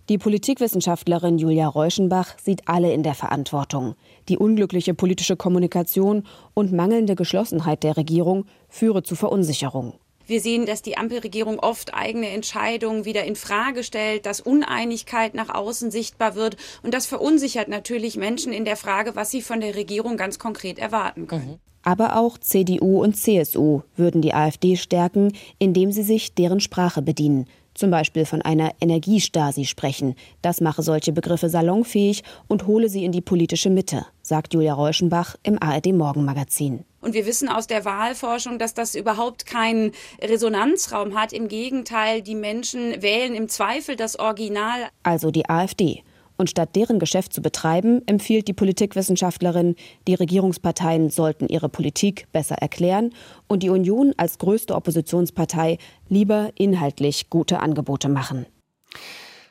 Die 0.08 0.18
Politikwissenschaftlerin 0.18 1.38
Julia 1.38 1.68
Reuschenbach 1.68 2.38
sieht 2.38 2.62
alle 2.66 2.92
in 2.92 3.02
der 3.02 3.14
Verantwortung. 3.14 3.94
Die 4.28 4.38
unglückliche 4.38 4.94
politische 4.94 5.36
Kommunikation 5.36 6.24
und 6.54 6.72
mangelnde 6.72 7.14
Geschlossenheit 7.14 7.82
der 7.82 7.96
Regierung 7.96 8.46
führe 8.68 9.02
zu 9.02 9.14
Verunsicherung. 9.14 9.94
Wir 10.26 10.40
sehen, 10.40 10.66
dass 10.66 10.82
die 10.82 10.96
Ampelregierung 10.96 11.60
oft 11.60 11.94
eigene 11.94 12.28
Entscheidungen 12.30 13.04
wieder 13.04 13.24
in 13.24 13.36
Frage 13.36 13.84
stellt, 13.84 14.26
dass 14.26 14.40
Uneinigkeit 14.40 15.34
nach 15.34 15.54
außen 15.54 15.92
sichtbar 15.92 16.34
wird. 16.34 16.56
Und 16.82 16.94
das 16.94 17.06
verunsichert 17.06 17.68
natürlich 17.68 18.16
Menschen 18.16 18.52
in 18.52 18.64
der 18.64 18.76
Frage, 18.76 19.14
was 19.14 19.30
sie 19.30 19.40
von 19.40 19.60
der 19.60 19.76
Regierung 19.76 20.16
ganz 20.16 20.40
konkret 20.40 20.80
erwarten 20.80 21.28
können. 21.28 21.50
Mhm. 21.50 21.58
Aber 21.82 22.16
auch 22.16 22.38
CDU 22.38 23.00
und 23.00 23.16
CSU 23.16 23.82
würden 23.94 24.20
die 24.20 24.34
AfD 24.34 24.74
stärken, 24.74 25.32
indem 25.60 25.92
sie 25.92 26.02
sich 26.02 26.34
deren 26.34 26.58
Sprache 26.58 27.00
bedienen 27.00 27.46
zum 27.78 27.90
Beispiel 27.90 28.24
von 28.24 28.42
einer 28.42 28.72
Energiestasi 28.80 29.64
sprechen. 29.64 30.14
Das 30.42 30.60
mache 30.60 30.82
solche 30.82 31.12
Begriffe 31.12 31.48
salonfähig 31.48 32.22
und 32.48 32.66
hole 32.66 32.88
sie 32.88 33.04
in 33.04 33.12
die 33.12 33.20
politische 33.20 33.70
Mitte, 33.70 34.06
sagt 34.22 34.54
Julia 34.54 34.74
Reuschenbach 34.74 35.36
im 35.42 35.62
ARD 35.62 35.92
Morgenmagazin. 35.92 36.84
Und 37.00 37.14
wir 37.14 37.26
wissen 37.26 37.48
aus 37.48 37.68
der 37.68 37.84
Wahlforschung, 37.84 38.58
dass 38.58 38.74
das 38.74 38.96
überhaupt 38.96 39.46
keinen 39.46 39.92
Resonanzraum 40.20 41.14
hat. 41.14 41.32
Im 41.32 41.46
Gegenteil, 41.46 42.20
die 42.20 42.34
Menschen 42.34 43.00
wählen 43.00 43.34
im 43.34 43.48
Zweifel 43.48 43.94
das 43.94 44.18
Original. 44.18 44.88
Also 45.04 45.30
die 45.30 45.48
AfD. 45.48 46.02
Und 46.36 46.50
statt 46.50 46.76
deren 46.76 46.98
Geschäft 46.98 47.32
zu 47.32 47.42
betreiben, 47.42 48.02
empfiehlt 48.06 48.48
die 48.48 48.52
Politikwissenschaftlerin, 48.52 49.74
die 50.06 50.14
Regierungsparteien 50.14 51.10
sollten 51.10 51.48
ihre 51.48 51.68
Politik 51.68 52.26
besser 52.32 52.56
erklären 52.56 53.12
und 53.46 53.62
die 53.62 53.70
Union 53.70 54.12
als 54.16 54.38
größte 54.38 54.74
Oppositionspartei 54.74 55.78
lieber 56.08 56.50
inhaltlich 56.56 57.30
gute 57.30 57.60
Angebote 57.60 58.08
machen. 58.08 58.46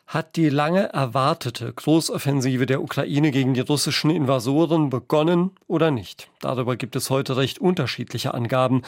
Hat 0.08 0.36
die 0.36 0.50
lange 0.50 0.94
erwartete 0.94 1.74
Großoffensive 1.74 2.68
der 2.68 2.82
Ukraine 2.82 3.32
gegen 3.32 3.56
die 3.56 3.62
russischen 3.62 4.12
Invasoren 4.12 4.92
begonnen 4.92 5.52
oder 5.68 5.90
nicht? 5.90 6.30
Darüber 6.42 6.76
gibt 6.76 6.96
es 6.96 7.10
heute 7.10 7.38
recht 7.38 7.58
unterschiedliche 7.58 8.36
Angaben. 8.36 8.84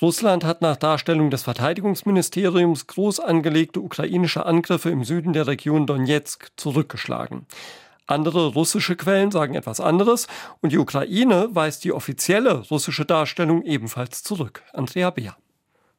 Russland 0.00 0.44
hat 0.44 0.62
nach 0.62 0.76
Darstellung 0.76 1.30
des 1.30 1.42
Verteidigungsministeriums 1.42 2.86
groß 2.86 3.20
angelegte 3.20 3.80
ukrainische 3.80 4.46
Angriffe 4.46 4.88
im 4.88 5.04
Süden 5.04 5.34
der 5.34 5.46
Region 5.46 5.86
Donetsk 5.86 6.48
zurückgeschlagen. 6.56 7.46
Andere 8.06 8.46
russische 8.48 8.96
Quellen 8.96 9.30
sagen 9.30 9.54
etwas 9.54 9.78
anderes 9.78 10.26
und 10.62 10.72
die 10.72 10.78
Ukraine 10.78 11.48
weist 11.52 11.84
die 11.84 11.92
offizielle 11.92 12.66
russische 12.70 13.04
Darstellung 13.04 13.62
ebenfalls 13.62 14.22
zurück. 14.22 14.62
Andrea 14.72 15.10
Beer. 15.10 15.36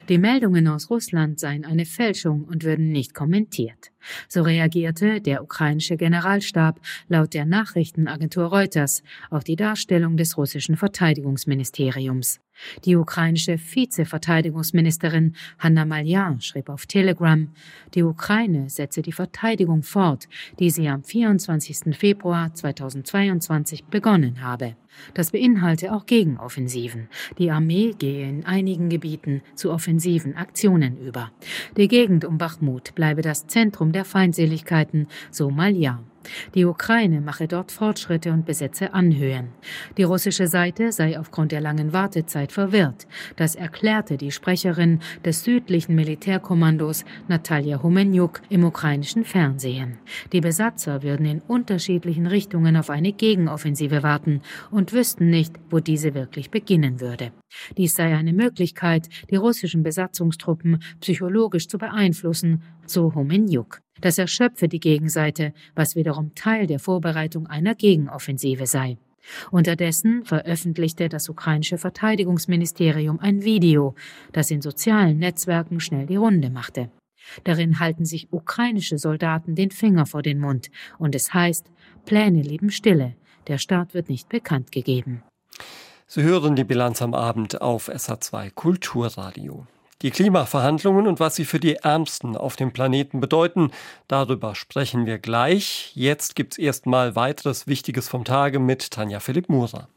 Die 0.09 0.17
Meldungen 0.17 0.67
aus 0.67 0.89
Russland 0.89 1.39
seien 1.39 1.63
eine 1.63 1.85
Fälschung 1.85 2.43
und 2.43 2.65
würden 2.65 2.91
nicht 2.91 3.13
kommentiert. 3.13 3.91
So 4.27 4.41
reagierte 4.41 5.21
der 5.21 5.41
ukrainische 5.41 5.95
Generalstab 5.95 6.81
laut 7.07 7.33
der 7.33 7.45
Nachrichtenagentur 7.45 8.45
Reuters 8.47 9.01
auf 9.29 9.45
die 9.45 9.55
Darstellung 9.55 10.17
des 10.17 10.37
russischen 10.37 10.75
Verteidigungsministeriums. 10.75 12.42
Die 12.85 12.95
ukrainische 12.95 13.57
Vizeverteidigungsministerin 13.57 15.35
Hanna 15.59 15.85
Malyan 15.85 16.41
schrieb 16.41 16.69
auf 16.69 16.85
Telegram, 16.85 17.49
die 17.93 18.03
Ukraine 18.03 18.69
setze 18.69 19.01
die 19.01 19.11
Verteidigung 19.11 19.83
fort, 19.83 20.27
die 20.59 20.69
sie 20.69 20.87
am 20.87 21.03
24. 21.03 21.95
Februar 21.97 22.53
2022 22.53 23.85
begonnen 23.85 24.41
habe. 24.41 24.75
Das 25.13 25.31
beinhalte 25.31 25.93
auch 25.93 26.05
Gegenoffensiven. 26.05 27.09
Die 27.37 27.51
Armee 27.51 27.93
gehe 27.97 28.29
in 28.29 28.45
einigen 28.45 28.89
Gebieten 28.89 29.41
zu 29.55 29.71
offensiven 29.71 30.35
Aktionen 30.35 30.97
über. 30.97 31.31
Die 31.77 31.87
Gegend 31.87 32.25
um 32.25 32.37
Bachmut 32.37 32.93
bleibe 32.95 33.21
das 33.21 33.47
Zentrum 33.47 33.91
der 33.91 34.05
Feindseligkeiten, 34.05 35.07
so 35.31 35.49
Malyan. 35.49 36.12
Die 36.55 36.65
Ukraine 36.65 37.21
mache 37.21 37.47
dort 37.47 37.71
Fortschritte 37.71 38.31
und 38.31 38.45
besetze 38.45 38.93
Anhöhen. 38.93 39.49
Die 39.97 40.03
russische 40.03 40.47
Seite 40.47 40.91
sei 40.91 41.19
aufgrund 41.19 41.51
der 41.51 41.61
langen 41.61 41.93
Wartezeit 41.93 42.51
verwirrt. 42.51 43.07
Das 43.35 43.55
erklärte 43.55 44.17
die 44.17 44.31
Sprecherin 44.31 44.99
des 45.25 45.43
südlichen 45.43 45.95
Militärkommandos 45.95 47.05
Natalia 47.27 47.81
Humenjuk 47.81 48.41
im 48.49 48.63
ukrainischen 48.63 49.25
Fernsehen. 49.25 49.97
Die 50.31 50.41
Besatzer 50.41 51.03
würden 51.03 51.25
in 51.25 51.41
unterschiedlichen 51.41 52.27
Richtungen 52.27 52.75
auf 52.75 52.89
eine 52.89 53.13
Gegenoffensive 53.13 54.03
warten 54.03 54.41
und 54.71 54.93
wüssten 54.93 55.29
nicht, 55.29 55.55
wo 55.69 55.79
diese 55.79 56.13
wirklich 56.13 56.51
beginnen 56.51 56.99
würde. 56.99 57.31
Dies 57.77 57.95
sei 57.95 58.15
eine 58.15 58.33
Möglichkeit, 58.33 59.09
die 59.29 59.35
russischen 59.35 59.83
Besatzungstruppen 59.83 60.81
psychologisch 60.99 61.67
zu 61.67 61.77
beeinflussen, 61.77 62.63
so 62.85 63.13
Humenjuk. 63.13 63.79
Das 64.03 64.17
erschöpfe 64.17 64.67
die 64.67 64.81
Gegenseite, 64.81 65.53
was 65.75 65.95
wiederum 65.95 66.35
Teil 66.35 66.67
der 66.67 66.79
Vorbereitung 66.79 67.47
einer 67.47 67.73
Gegenoffensive 67.73 68.67
sei. 68.67 68.97
Unterdessen 69.49 70.25
veröffentlichte 70.25 71.07
das 71.07 71.29
ukrainische 71.29 71.77
Verteidigungsministerium 71.77 73.21
ein 73.21 73.45
Video, 73.45 73.95
das 74.33 74.51
in 74.51 74.61
sozialen 74.61 75.19
Netzwerken 75.19 75.79
schnell 75.79 76.05
die 76.05 76.17
Runde 76.17 76.49
machte. 76.49 76.91
Darin 77.45 77.79
halten 77.79 78.03
sich 78.03 78.27
ukrainische 78.33 78.97
Soldaten 78.97 79.55
den 79.55 79.71
Finger 79.71 80.05
vor 80.05 80.21
den 80.21 80.41
Mund 80.41 80.69
und 80.99 81.15
es 81.15 81.33
heißt, 81.33 81.71
Pläne 82.05 82.41
leben 82.41 82.71
stille, 82.71 83.15
der 83.47 83.57
Start 83.57 83.93
wird 83.93 84.09
nicht 84.09 84.27
bekannt 84.27 84.73
gegeben. 84.73 85.23
Sie 86.07 86.23
hören 86.23 86.57
die 86.57 86.65
Bilanz 86.65 87.01
am 87.01 87.13
Abend 87.13 87.61
auf 87.61 87.87
SA2 87.87 88.51
Kulturradio. 88.53 89.65
Die 90.01 90.11
Klimaverhandlungen 90.11 91.07
und 91.07 91.19
was 91.19 91.35
sie 91.35 91.45
für 91.45 91.59
die 91.59 91.75
Ärmsten 91.75 92.35
auf 92.35 92.55
dem 92.55 92.73
Planeten 92.73 93.21
bedeuten, 93.21 93.71
darüber 94.07 94.55
sprechen 94.55 95.05
wir 95.05 95.19
gleich. 95.19 95.91
Jetzt 95.95 96.35
gibt's 96.35 96.57
erstmal 96.57 97.15
weiteres 97.15 97.67
Wichtiges 97.67 98.09
vom 98.09 98.25
Tage 98.25 98.59
mit 98.59 98.91
Tanja 98.91 99.19
Philipp 99.19 99.47
Murer. 99.49 99.87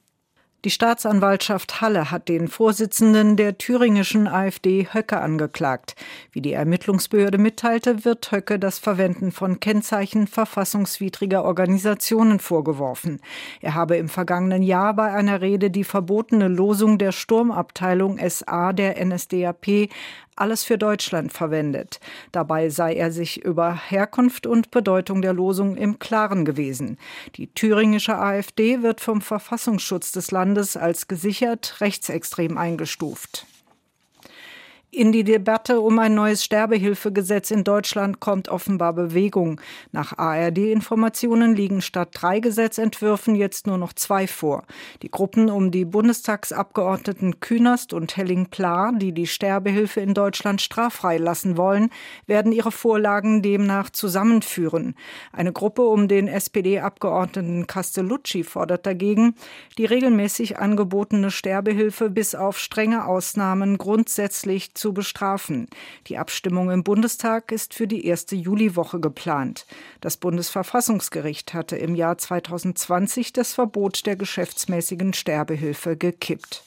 Die 0.67 0.71
Staatsanwaltschaft 0.71 1.81
Halle 1.81 2.11
hat 2.11 2.29
den 2.29 2.49
Vorsitzenden 2.49 3.37
der 3.37 3.57
thüringischen 3.57 4.27
AfD 4.27 4.89
Höcke 4.93 5.21
angeklagt. 5.21 5.95
Wie 6.33 6.41
die 6.41 6.55
Ermittlungsbehörde 6.55 7.39
mitteilte, 7.39 8.05
wird 8.05 8.33
Höcke 8.33 8.59
das 8.59 8.81
Verwenden 8.81 9.31
von 9.31 9.61
Kennzeichen 9.61 10.27
verfassungswidriger 10.27 11.45
Organisationen 11.45 12.41
vorgeworfen. 12.41 13.21
Er 13.61 13.75
habe 13.75 13.97
im 13.97 14.09
vergangenen 14.09 14.65
Jahr 14.65 14.95
bei 14.95 15.13
einer 15.13 15.41
Rede 15.41 15.71
die 15.71 15.85
verbotene 15.85 16.49
Losung 16.49 16.99
der 16.99 17.13
Sturmabteilung 17.13 18.19
SA 18.29 18.73
der 18.73 19.01
NSDAP 19.07 19.89
alles 20.37 20.65
für 20.65 20.79
Deutschland 20.79 21.33
verwendet. 21.33 22.01
Dabei 22.33 22.69
sei 22.69 22.95
er 22.95 23.11
sich 23.11 23.45
über 23.45 23.75
Herkunft 23.75 24.47
und 24.47 24.71
Bedeutung 24.71 25.23
der 25.23 25.33
Losung 25.33 25.77
im 25.77 25.99
Klaren 25.99 26.45
gewesen. 26.45 26.99
Die 27.37 27.49
thüringische 27.49 28.19
AfD 28.19 28.83
wird 28.83 29.01
vom 29.01 29.21
Verfassungsschutz 29.21 30.13
des 30.13 30.31
Landes 30.31 30.77
als 30.77 31.09
gesichert 31.09 31.81
rechtsextrem 31.81 32.59
eingestuft. 32.59 33.47
In 34.97 35.13
die 35.13 35.25
Debatte 35.25 35.83
um 35.83 35.99
ein 35.99 36.15
neues 36.15 36.43
Sterbehilfegesetz 36.43 37.51
in 37.51 37.65
Deutschland 37.65 38.19
kommt 38.19 38.49
offenbar 38.49 38.95
Bewegung. 38.95 39.61
Nach 39.93 40.17
ARD-Informationen 40.17 41.55
liegen 41.55 41.83
statt 41.83 42.09
drei 42.13 42.41
Gesetzentwürfen 42.41 43.35
jetzt 43.35 43.67
nur 43.67 43.77
noch 43.77 43.93
zwei 43.93 44.27
vor. 44.27 44.65
Die 45.03 45.11
Gruppen 45.11 45.51
um 45.51 45.71
die 45.71 45.85
Bundestagsabgeordneten 45.85 47.41
Künast 47.41 47.93
und 47.93 48.17
Helling-Pla, 48.17 48.93
die 48.93 49.13
die 49.13 49.27
Sterbehilfe 49.27 50.01
in 50.01 50.15
Deutschland 50.15 50.63
straffrei 50.63 51.19
lassen 51.19 51.59
wollen, 51.59 51.91
werden 52.27 52.51
ihre 52.51 52.73
Vorlagen 52.73 53.43
demnach 53.43 53.91
zusammenführen. 53.91 54.95
Eine 55.31 55.53
Gruppe 55.53 55.83
um 55.83 56.09
den 56.09 56.27
SPD-Abgeordneten 56.27 57.67
Castellucci 57.67 58.45
fordert 58.45 58.87
dagegen, 58.87 59.35
die 59.77 59.85
regelmäßig 59.85 60.57
angebotene 60.59 61.31
Sterbehilfe 61.31 62.09
bis 62.09 62.35
auf 62.35 62.59
strenge 62.59 63.05
Ausnahmen 63.05 63.77
grundsätzlich 63.77 64.73
zu 64.73 64.86
zu 64.87 64.93
bestrafen. 64.93 65.67
Die 66.07 66.17
Abstimmung 66.17 66.71
im 66.71 66.85
Bundestag 66.85 67.51
ist 67.51 67.75
für 67.75 67.89
die 67.89 68.07
erste 68.07 68.37
Juliwoche 68.37 69.01
geplant. 69.01 69.67
Das 70.01 70.17
Bundesverfassungsgericht 70.17 71.55
hatte 71.55 71.75
im 71.75 71.97
Jahr 71.97 72.19
2020 72.19 73.33
das 73.33 73.53
Verbot 73.53 74.07
der 74.07 74.15
geschäftsmäßigen 74.15 75.13
Sterbehilfe 75.13 75.97
gekippt. 75.97 76.63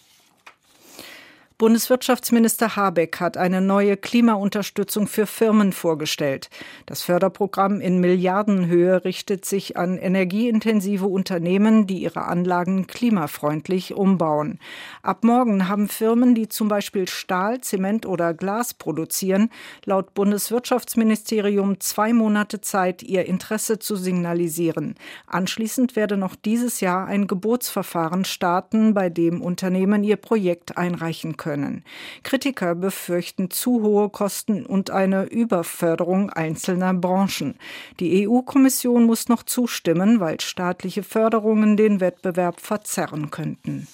Bundeswirtschaftsminister 1.60 2.78
Habeck 2.78 3.20
hat 3.20 3.36
eine 3.36 3.60
neue 3.60 3.98
Klimaunterstützung 3.98 5.08
für 5.08 5.25
Firmen 5.25 5.74
vorgestellt. 5.74 6.50
Das 6.86 7.01
Förderprogramm 7.01 7.82
in 7.82 8.00
Milliardenhöhe 8.00 9.04
richtet 9.04 9.44
sich 9.44 9.75
an 9.75 9.98
energieintensive 9.98 11.06
Unternehmen, 11.06 11.86
die 11.86 12.01
ihre 12.01 12.24
Anlagen 12.24 12.88
klimafreundlich 12.88 13.94
umbauen. 13.94 14.58
Ab 15.04 15.25
morgen 15.25 15.68
haben 15.68 15.89
Firmen, 15.89 16.34
die 16.34 16.48
zum 16.48 16.70
Beispiel 16.70 17.10
Stahl, 17.10 17.60
Zement 17.60 18.06
oder 18.06 18.34
Glas 18.34 18.74
produzieren, 18.74 19.50
laut 19.84 20.13
Bundeswirtschaftsministerium 20.13 21.82
zwei 21.82 22.13
Monate 22.13 22.62
Zeit, 22.62 23.04
ihr 23.04 23.25
Interesse 23.25 23.80
zu 23.80 23.98
signalisieren. 23.98 24.96
Anschließend 25.28 25.98
werde 25.98 26.16
noch 26.16 26.38
dieses 26.38 26.80
Jahr 26.80 27.06
ein 27.08 27.28
Gebotsverfahren 27.28 28.24
starten, 28.24 28.94
bei 28.94 29.10
dem 29.10 29.42
Unternehmen 29.42 30.06
ihr 30.06 30.16
Projekt 30.16 30.78
einreichen 30.78 31.36
können 31.36 31.49
können. 31.50 31.84
Kritiker 32.22 32.75
befürchten 32.75 33.50
zu 33.50 33.82
hohe 33.82 34.10
Kosten 34.10 34.68
und 34.68 34.91
eine 34.91 35.24
Überförderung 35.24 36.29
einzelner 36.29 36.94
Branchen. 36.94 37.56
Die 38.00 38.27
EU-Kommission 38.27 39.06
muss 39.06 39.29
noch 39.29 39.41
zustimmen, 39.41 40.20
weil 40.20 40.39
staatliche 40.41 41.01
Förderungen 41.01 41.75
den 41.75 42.01
Wettbewerb 42.01 42.62
verzerren 42.62 43.32
könnten. 43.32 43.88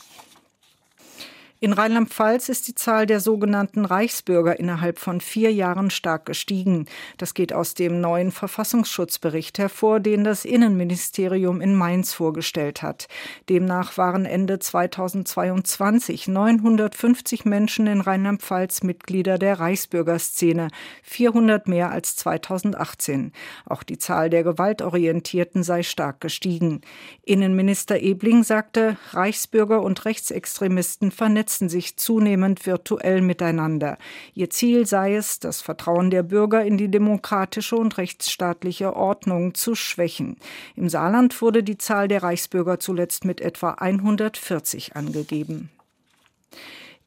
In 1.61 1.71
Rheinland-Pfalz 1.71 2.49
ist 2.49 2.67
die 2.67 2.75
Zahl 2.75 3.05
der 3.05 3.21
sogenannten 3.21 3.85
Reichsbürger 3.85 4.59
innerhalb 4.59 4.99
von 4.99 5.21
vier 5.21 5.53
Jahren 5.53 5.89
stark 5.89 6.25
gestiegen. 6.25 6.85
Das 7.17 7.33
geht 7.33 7.53
aus 7.53 7.75
dem 7.75 8.01
neuen 8.01 8.33
Verfassungsschutzbericht 8.33 9.57
hervor, 9.57 10.01
den 10.01 10.25
das 10.25 10.43
Innenministerium 10.43 11.61
in 11.61 11.73
Mainz 11.73 12.11
vorgestellt 12.11 12.81
hat. 12.81 13.07
Demnach 13.47 13.97
waren 13.97 14.25
Ende 14.25 14.59
2022 14.59 16.27
950 16.27 17.45
Menschen 17.45 17.87
in 17.87 18.01
Rheinland-Pfalz 18.01 18.83
Mitglieder 18.83 19.37
der 19.37 19.57
Reichsbürgerszene, 19.57 20.67
400 21.03 21.69
mehr 21.69 21.89
als 21.89 22.17
2018. 22.17 23.31
Auch 23.65 23.83
die 23.83 23.97
Zahl 23.97 24.29
der 24.29 24.43
Gewaltorientierten 24.43 25.63
sei 25.63 25.83
stark 25.83 26.19
gestiegen. 26.19 26.81
Innenminister 27.23 28.01
Ebling 28.01 28.43
sagte, 28.43 28.97
Reichsbürger 29.11 29.81
und 29.81 30.03
Rechtsextremisten 30.03 31.11
vernetzen 31.11 31.44
vernetzen 31.45 31.69
sich 31.69 31.95
zunehmend 31.97 32.65
virtuell 32.65 33.21
miteinander. 33.21 33.99
Ihr 34.33 34.49
Ziel 34.49 34.87
sei 34.87 35.15
es, 35.15 35.39
das 35.39 35.61
Vertrauen 35.61 36.09
der 36.09 36.23
Bürger 36.23 36.65
in 36.65 36.77
die 36.77 36.89
demokratische 36.89 37.75
und 37.75 37.99
rechtsstaatliche 37.99 38.95
Ordnung 38.95 39.53
zu 39.53 39.75
schwächen. 39.75 40.37
Im 40.75 40.89
Saarland 40.89 41.39
wurde 41.43 41.61
die 41.61 41.77
Zahl 41.77 42.07
der 42.07 42.23
Reichsbürger 42.23 42.79
zuletzt 42.79 43.25
mit 43.25 43.41
etwa 43.41 43.71
140 43.71 44.95
angegeben. 44.95 45.69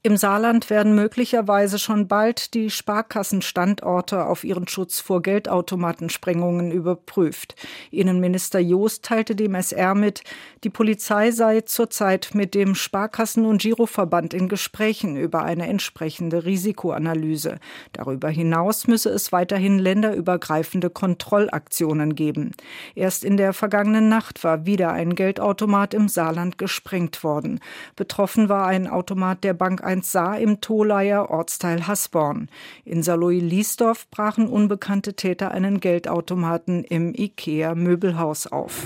Im 0.04 0.16
Saarland 0.16 0.70
werden 0.70 0.94
möglicherweise 0.94 1.76
schon 1.76 2.06
bald 2.06 2.54
die 2.54 2.70
Sparkassenstandorte 2.70 4.26
auf 4.26 4.44
ihren 4.44 4.68
Schutz 4.68 5.00
vor 5.00 5.22
Geldautomatensprengungen 5.22 6.70
überprüft. 6.70 7.56
Innenminister 7.90 8.60
Joost 8.60 9.04
teilte 9.04 9.34
dem 9.34 9.56
SR 9.56 9.96
mit, 9.96 10.22
die 10.62 10.70
Polizei 10.70 11.32
sei 11.32 11.62
zurzeit 11.62 12.30
mit 12.32 12.54
dem 12.54 12.76
Sparkassen- 12.76 13.44
und 13.44 13.60
Giroverband 13.60 14.34
in 14.34 14.48
Gesprächen 14.48 15.16
über 15.16 15.42
eine 15.42 15.66
entsprechende 15.66 16.44
Risikoanalyse. 16.44 17.58
Darüber 17.92 18.28
hinaus 18.28 18.86
müsse 18.86 19.10
es 19.10 19.32
weiterhin 19.32 19.80
länderübergreifende 19.80 20.90
Kontrollaktionen 20.90 22.14
geben. 22.14 22.52
Erst 22.94 23.24
in 23.24 23.36
der 23.36 23.52
vergangenen 23.52 24.08
Nacht 24.08 24.44
war 24.44 24.64
wieder 24.64 24.92
ein 24.92 25.16
Geldautomat 25.16 25.92
im 25.92 26.06
Saarland 26.06 26.56
gesprengt 26.56 27.24
worden. 27.24 27.58
Betroffen 27.96 28.48
war 28.48 28.68
ein 28.68 28.86
Automat 28.86 29.42
der 29.42 29.54
Bank 29.54 29.87
1 29.88 30.12
Saar 30.12 30.38
im 30.38 30.60
Tholeier 30.60 31.30
Ortsteil 31.30 31.86
Hasborn. 31.86 32.50
In 32.84 33.02
Saloy-Liesdorf 33.02 34.06
brachen 34.10 34.46
unbekannte 34.46 35.14
Täter 35.14 35.50
einen 35.50 35.80
Geldautomaten 35.80 36.84
im 36.84 37.14
IKEA-Möbelhaus 37.14 38.48
auf. 38.48 38.84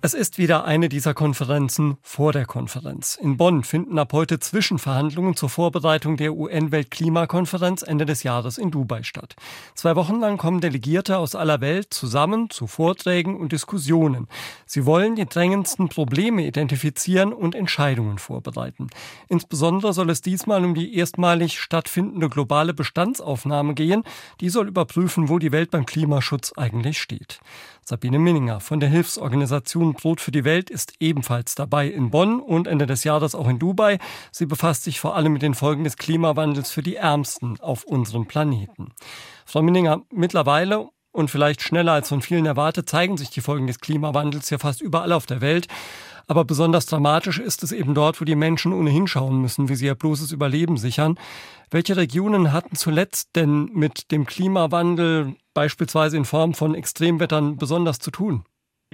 Es 0.00 0.14
ist 0.14 0.38
wieder 0.38 0.64
eine 0.64 0.88
dieser 0.88 1.12
Konferenzen 1.12 1.98
vor 2.02 2.32
der 2.32 2.46
Konferenz. 2.46 3.18
In 3.20 3.36
Bonn 3.36 3.64
finden 3.64 3.98
ab 3.98 4.12
heute 4.12 4.38
Zwischenverhandlungen 4.38 5.34
zur 5.34 5.48
Vorbereitung 5.48 6.16
der 6.16 6.34
UN-Weltklimakonferenz 6.34 7.82
Ende 7.82 8.06
des 8.06 8.22
Jahres 8.22 8.58
in 8.58 8.70
Dubai 8.70 9.02
statt. 9.02 9.34
Zwei 9.74 9.96
Wochen 9.96 10.20
lang 10.20 10.38
kommen 10.38 10.60
Delegierte 10.60 11.18
aus 11.18 11.34
aller 11.34 11.60
Welt 11.60 11.92
zusammen 11.92 12.48
zu 12.48 12.68
Vorträgen 12.68 13.36
und 13.36 13.50
Diskussionen. 13.50 14.28
Sie 14.66 14.86
wollen 14.86 15.16
die 15.16 15.26
drängendsten 15.26 15.88
Probleme 15.88 16.46
identifizieren 16.46 17.32
und 17.32 17.56
Entscheidungen 17.56 18.18
vorbereiten. 18.18 18.90
Insbesondere 19.26 19.92
soll 19.92 20.10
es 20.10 20.20
diesmal 20.20 20.64
um 20.64 20.76
die 20.76 20.94
erstmalig 20.96 21.58
stattfindende 21.58 22.28
globale 22.28 22.72
Bestandsaufnahme 22.72 23.74
gehen. 23.74 24.04
Die 24.40 24.48
soll 24.48 24.68
überprüfen, 24.68 25.28
wo 25.28 25.40
die 25.40 25.50
Welt 25.50 25.72
beim 25.72 25.86
Klimaschutz 25.86 26.52
eigentlich 26.56 27.00
steht. 27.00 27.40
Sabine 27.88 28.18
Minninger 28.18 28.60
von 28.60 28.80
der 28.80 28.90
Hilfsorganisation 28.90 29.94
Brot 29.94 30.20
für 30.20 30.30
die 30.30 30.44
Welt 30.44 30.68
ist 30.68 30.92
ebenfalls 31.00 31.54
dabei 31.54 31.88
in 31.88 32.10
Bonn 32.10 32.38
und 32.38 32.66
Ende 32.66 32.84
des 32.84 33.02
Jahres 33.02 33.34
auch 33.34 33.48
in 33.48 33.58
Dubai. 33.58 33.96
Sie 34.30 34.44
befasst 34.44 34.84
sich 34.84 35.00
vor 35.00 35.16
allem 35.16 35.32
mit 35.32 35.40
den 35.40 35.54
Folgen 35.54 35.84
des 35.84 35.96
Klimawandels 35.96 36.70
für 36.70 36.82
die 36.82 36.96
Ärmsten 36.96 37.58
auf 37.60 37.84
unserem 37.84 38.26
Planeten. 38.26 38.92
Frau 39.46 39.62
Minninger, 39.62 40.02
mittlerweile 40.12 40.90
und 41.12 41.30
vielleicht 41.30 41.62
schneller 41.62 41.92
als 41.92 42.10
von 42.10 42.20
vielen 42.20 42.44
erwartet, 42.44 42.90
zeigen 42.90 43.16
sich 43.16 43.30
die 43.30 43.40
Folgen 43.40 43.66
des 43.66 43.80
Klimawandels 43.80 44.50
ja 44.50 44.58
fast 44.58 44.82
überall 44.82 45.12
auf 45.12 45.24
der 45.24 45.40
Welt. 45.40 45.66
Aber 46.26 46.44
besonders 46.44 46.84
dramatisch 46.84 47.38
ist 47.38 47.62
es 47.62 47.72
eben 47.72 47.94
dort, 47.94 48.20
wo 48.20 48.26
die 48.26 48.36
Menschen 48.36 48.74
ohnehin 48.74 49.06
schauen 49.06 49.40
müssen, 49.40 49.70
wie 49.70 49.76
sie 49.76 49.86
ihr 49.86 49.94
bloßes 49.94 50.30
Überleben 50.30 50.76
sichern. 50.76 51.18
Welche 51.70 51.96
Regionen 51.96 52.52
hatten 52.52 52.76
zuletzt 52.76 53.30
denn 53.34 53.70
mit 53.72 54.10
dem 54.10 54.26
Klimawandel 54.26 55.36
beispielsweise 55.58 56.16
in 56.16 56.24
Form 56.24 56.54
von 56.54 56.76
Extremwettern 56.76 57.56
besonders 57.56 57.98
zu 57.98 58.12
tun? 58.12 58.44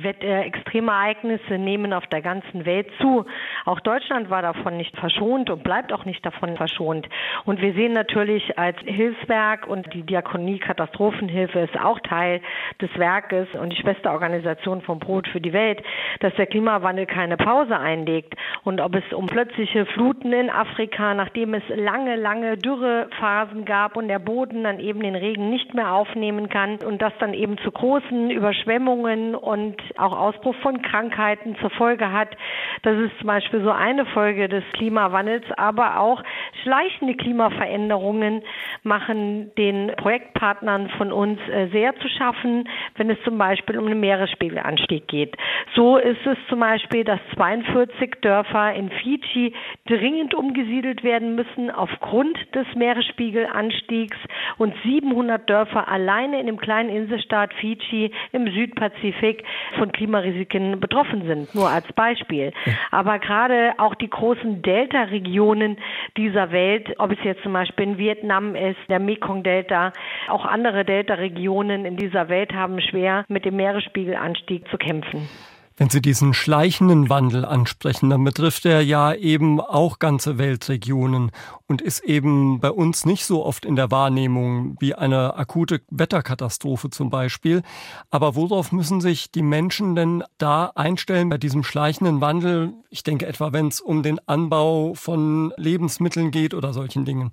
Extremereignisse 0.03 1.57
nehmen 1.57 1.93
auf 1.93 2.07
der 2.09 2.21
ganzen 2.21 2.67
Welt 2.67 2.89
zu. 3.01 3.25
Auch 3.65 3.79
Deutschland 3.79 4.29
war 4.29 4.43
davon 4.43 4.77
nicht 4.77 4.97
verschont 4.97 5.51
und 5.51 5.63
bleibt 5.63 5.93
auch 5.93 6.05
nicht 6.05 6.27
davon 6.27 6.57
verschont. 6.57 7.09
Und 7.45 7.61
wir 7.61 7.75
sehen 7.75 7.93
natürlich 7.93 8.59
als 8.59 8.77
Hilfswerk 8.81 9.69
und 9.69 9.93
die 9.95 10.03
Diakonie 10.03 10.59
Katastrophenhilfe 10.59 11.61
ist 11.61 11.79
auch 11.79 12.01
Teil 12.01 12.41
des 12.81 12.91
Werkes 12.99 13.47
und 13.55 13.71
die 13.71 13.81
Schwesterorganisation 13.81 14.83
vom 14.83 14.99
Brot 14.99 15.29
für 15.29 15.41
die 15.41 15.53
Welt, 15.53 15.81
dass 16.19 16.35
der 16.35 16.47
Klimawandel 16.47 17.07
keine 17.07 17.37
Pause 17.37 17.79
einlegt. 17.79 18.35
Und 18.65 18.81
ob 18.81 18.97
es 18.97 19.13
um 19.13 19.27
plötzliche 19.27 19.87
Fluten 19.87 20.33
in 20.33 20.51
Afrika, 20.51 21.15
nachdem 21.15 21.55
es 21.55 21.63
lange, 21.69 22.17
lange 22.17 22.57
Dürrephasen 22.57 23.65
gab 23.65 23.97
und 23.97 24.09
der 24.09 24.19
Boden 24.19 24.65
dann 24.65 24.81
eben 24.81 25.01
den 25.01 25.15
Regen 25.15 25.51
nicht 25.51 25.73
mehr 25.73 25.93
aufnehmen 25.93 26.49
kann 26.49 26.79
und 26.85 27.01
das 27.01 27.13
dann 27.21 27.33
eben 27.33 27.59
zu 27.59 27.71
großen 27.71 28.31
Überschwemmungen 28.31 29.37
und 29.37 29.84
auch 29.97 30.17
Ausbruch 30.17 30.55
von 30.63 30.83
Krankheiten 30.83 31.57
zur 31.61 31.71
Folge 31.71 32.13
hat. 32.13 32.29
Das 32.83 32.97
ist 32.99 33.17
zum 33.19 33.27
Beispiel 33.27 33.63
so 33.63 33.71
eine 33.71 34.07
Folge 34.07 34.49
des 34.49 34.65
Klimawandels, 34.73 35.45
aber 35.57 36.01
auch 36.01 36.23
schleichende 36.63 37.15
Klimaveränderungen 37.15 38.43
machen 38.83 39.53
den 39.57 39.93
Projektpartnern 39.97 40.89
von 40.91 41.13
uns 41.13 41.41
äh, 41.49 41.69
sehr 41.69 41.95
zu 41.97 42.09
schaffen, 42.09 42.69
wenn 42.97 43.11
es 43.11 43.19
zum 43.25 43.39
Beispiel 43.39 43.79
um 43.79 43.87
den 43.87 44.01
Meeresspiegelanstieg 44.01 45.09
geht. 45.09 45.37
So 45.75 45.97
ist 45.97 46.25
es 46.27 46.37
zum 46.49 46.61
Beispiel, 46.61 47.05
dass 47.05 47.21
42 47.35 48.21
Dörfer 48.21 48.75
in 48.75 48.91
Fidschi 48.91 49.55
dringend 49.87 50.35
umgesiedelt 50.35 51.03
werden 51.05 51.35
müssen 51.35 51.71
aufgrund 51.71 52.37
des 52.55 52.67
Meeresspiegelanstiegs 52.75 54.17
und 54.59 54.75
700 54.85 55.49
Dörfer 55.49 55.89
alleine 55.89 56.41
in 56.41 56.47
dem 56.47 56.59
kleinen 56.59 56.89
Inselstaat 56.89 57.53
Fidschi 57.55 58.11
im 58.33 58.47
Südpazifik 58.51 59.45
von 59.75 59.93
Klimarisiken 59.93 60.81
betroffen 60.81 61.27
sind, 61.27 61.55
nur 61.55 61.69
als 61.69 61.87
Beispiel. 61.93 62.53
Aber 62.91 63.19
gerade 63.19 63.75
auch 63.79 63.95
die 63.95 64.11
großen 64.11 64.63
Delta-Regionen 64.63 65.79
dieser 66.17 66.51
Welt, 66.53 66.95
ob 66.99 67.13
es 67.13 67.19
jetzt 67.23 67.43
zum 67.43 67.53
Beispiel 67.53 67.87
in 67.87 67.99
Vietnam 67.99 68.55
ist, 68.55 68.79
der 68.89 69.01
Mekong-Delta, 69.01 69.93
auch 70.29 70.45
andere 70.45 70.85
Delta-Regionen 70.85 71.85
in 71.85 71.97
dieser 71.97 72.29
Welt 72.29 72.53
haben 72.53 72.81
schwer 72.81 73.25
mit 73.29 73.45
dem 73.45 73.57
Meeresspiegelanstieg 73.57 74.69
zu 74.69 74.79
kämpfen. 74.79 75.29
Wenn 75.77 75.91
Sie 75.91 76.01
diesen 76.01 76.35
schleichenden 76.35 77.11
Wandel 77.11 77.45
ansprechen, 77.45 78.09
dann 78.09 78.23
betrifft 78.23 78.65
er 78.65 78.81
ja 78.81 79.13
eben 79.13 79.61
auch 79.61 79.99
ganze 79.99 80.39
Weltregionen 80.39 81.33
und 81.67 81.83
ist 81.83 82.05
eben 82.05 82.61
bei 82.61 82.71
uns 82.71 83.05
nicht 83.05 83.25
so 83.25 83.45
oft 83.45 83.65
in 83.65 83.75
der 83.75 83.91
Wahrnehmung 83.91 84.77
wie 84.79 84.95
eine 84.95 85.35
akute 85.35 85.81
Wetterkatastrophe 85.91 86.91
zum 86.91 87.11
Beispiel. 87.11 87.63
Aber 88.13 88.37
worauf 88.37 88.71
müssen 88.71 89.01
sich 89.01 89.33
die 89.33 89.43
Menschen 89.43 89.97
denn 89.97 90.23
da 90.39 90.71
einstellen 90.77 91.29
bei 91.29 91.39
diesem 91.39 91.65
schleichenden 91.65 92.21
Wandel? 92.21 92.75
Ich 92.89 93.03
denke 93.03 93.27
etwa, 93.27 93.53
wenn 93.53 93.67
es 93.67 93.81
um 93.81 94.05
den 94.05 94.21
Anbau 94.29 94.95
von 94.95 95.53
Lebensmitteln 95.57 96.31
geht 96.31 96.55
oder 96.55 96.73
solchen 96.73 97.05
Dingen. 97.05 97.33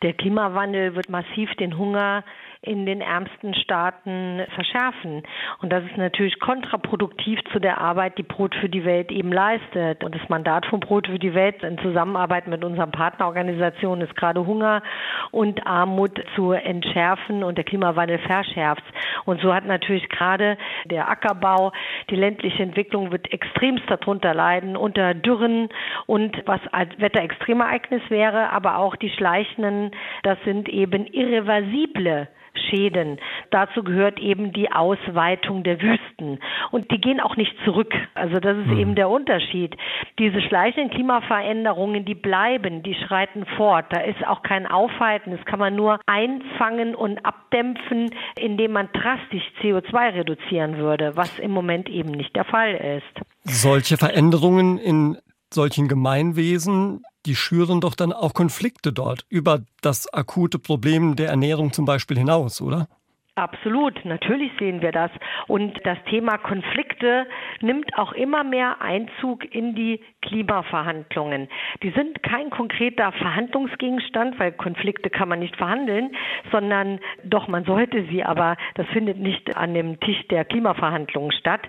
Der 0.00 0.14
Klimawandel 0.14 0.94
wird 0.94 1.10
massiv 1.10 1.50
den 1.56 1.76
Hunger 1.76 2.24
in 2.62 2.86
den 2.86 3.00
ärmsten 3.00 3.54
Staaten 3.54 4.42
verschärfen. 4.54 5.22
Und 5.62 5.72
das 5.72 5.84
ist 5.84 5.96
natürlich 5.96 6.40
kontraproduktiv 6.40 7.38
zu 7.52 7.60
der 7.60 7.78
Arbeit, 7.78 8.18
die 8.18 8.24
Brot 8.24 8.54
für 8.56 8.68
die 8.68 8.84
Welt 8.84 9.12
eben 9.12 9.32
leistet. 9.32 10.02
Und 10.02 10.14
das 10.14 10.28
Mandat 10.28 10.66
von 10.66 10.80
Brot 10.80 11.06
für 11.06 11.18
die 11.18 11.34
Welt 11.34 11.62
in 11.62 11.78
Zusammenarbeit 11.78 12.48
mit 12.48 12.64
unseren 12.64 12.90
Partnerorganisationen 12.90 14.06
ist 14.06 14.16
gerade 14.16 14.44
Hunger 14.44 14.82
und 15.30 15.66
Armut 15.66 16.20
zu 16.34 16.52
entschärfen 16.52 17.44
und 17.44 17.58
der 17.58 17.64
Klimawandel 17.64 18.18
verschärft. 18.18 18.84
Und 19.24 19.40
so 19.40 19.54
hat 19.54 19.64
natürlich 19.64 20.08
gerade 20.08 20.58
der 20.86 21.08
Ackerbau, 21.08 21.72
die 22.10 22.16
ländliche 22.16 22.62
Entwicklung 22.62 23.12
wird 23.12 23.32
extremst 23.32 23.84
darunter 23.88 24.34
leiden, 24.34 24.76
unter 24.76 25.14
Dürren 25.14 25.68
und 26.06 26.42
was 26.46 26.60
als 26.72 26.90
Wetterextremereignis 26.98 28.02
wäre, 28.08 28.50
aber 28.50 28.78
auch 28.78 28.96
die 28.96 29.10
schleichenden, 29.10 29.92
das 30.22 30.38
sind 30.44 30.68
eben 30.68 31.06
irreversible 31.06 32.28
Schäden. 32.68 33.18
Dazu 33.50 33.82
gehört 33.82 34.18
eben 34.18 34.52
die 34.52 34.70
Ausweitung 34.70 35.62
der 35.62 35.80
Wüsten. 35.80 36.38
Und 36.70 36.90
die 36.90 37.00
gehen 37.00 37.20
auch 37.20 37.36
nicht 37.36 37.54
zurück. 37.64 37.92
Also 38.14 38.38
das 38.40 38.56
ist 38.58 38.66
mhm. 38.66 38.78
eben 38.78 38.94
der 38.94 39.08
Unterschied. 39.08 39.76
Diese 40.18 40.40
schleichenden 40.42 40.90
Klimaveränderungen, 40.90 42.04
die 42.04 42.14
bleiben, 42.14 42.82
die 42.82 42.94
schreiten 42.94 43.46
fort. 43.56 43.86
Da 43.90 44.00
ist 44.00 44.26
auch 44.26 44.42
kein 44.42 44.66
Aufhalten. 44.66 45.30
Das 45.30 45.44
kann 45.44 45.58
man 45.58 45.74
nur 45.76 46.00
einfangen 46.06 46.94
und 46.94 47.24
abdämpfen, 47.24 48.10
indem 48.38 48.72
man 48.72 48.88
drastisch 48.92 49.44
CO2 49.62 50.14
reduzieren 50.14 50.78
würde, 50.78 51.16
was 51.16 51.38
im 51.38 51.50
Moment 51.50 51.88
eben 51.88 52.10
nicht 52.10 52.34
der 52.36 52.44
Fall 52.44 52.74
ist. 52.74 53.26
Solche 53.44 53.96
Veränderungen 53.96 54.78
in 54.78 55.18
solchen 55.52 55.88
Gemeinwesen, 55.88 57.02
die 57.28 57.36
schüren 57.36 57.82
doch 57.82 57.94
dann 57.94 58.12
auch 58.12 58.32
Konflikte 58.32 58.90
dort 58.90 59.26
über 59.28 59.60
das 59.82 60.12
akute 60.12 60.58
Problem 60.58 61.14
der 61.14 61.28
Ernährung 61.28 61.72
zum 61.74 61.84
Beispiel 61.84 62.16
hinaus, 62.16 62.62
oder? 62.62 62.88
Absolut, 63.34 64.04
natürlich 64.04 64.50
sehen 64.58 64.80
wir 64.80 64.90
das. 64.90 65.10
Und 65.46 65.78
das 65.84 65.98
Thema 66.10 66.38
Konflikte 66.38 67.26
nimmt 67.60 67.96
auch 67.96 68.12
immer 68.12 68.42
mehr 68.42 68.80
Einzug 68.80 69.44
in 69.54 69.76
die 69.76 70.00
Klimaverhandlungen. 70.22 71.48
Die 71.82 71.90
sind 71.90 72.22
kein 72.22 72.50
konkreter 72.50 73.12
Verhandlungsgegenstand, 73.12 74.38
weil 74.38 74.52
Konflikte 74.52 75.10
kann 75.10 75.28
man 75.28 75.38
nicht 75.38 75.56
verhandeln, 75.56 76.10
sondern 76.50 76.98
doch, 77.24 77.48
man 77.48 77.64
sollte 77.64 78.04
sie, 78.10 78.24
aber 78.24 78.56
das 78.74 78.86
findet 78.88 79.18
nicht 79.18 79.56
an 79.56 79.74
dem 79.74 80.00
Tisch 80.00 80.26
der 80.28 80.44
Klimaverhandlungen 80.44 81.32
statt. 81.32 81.62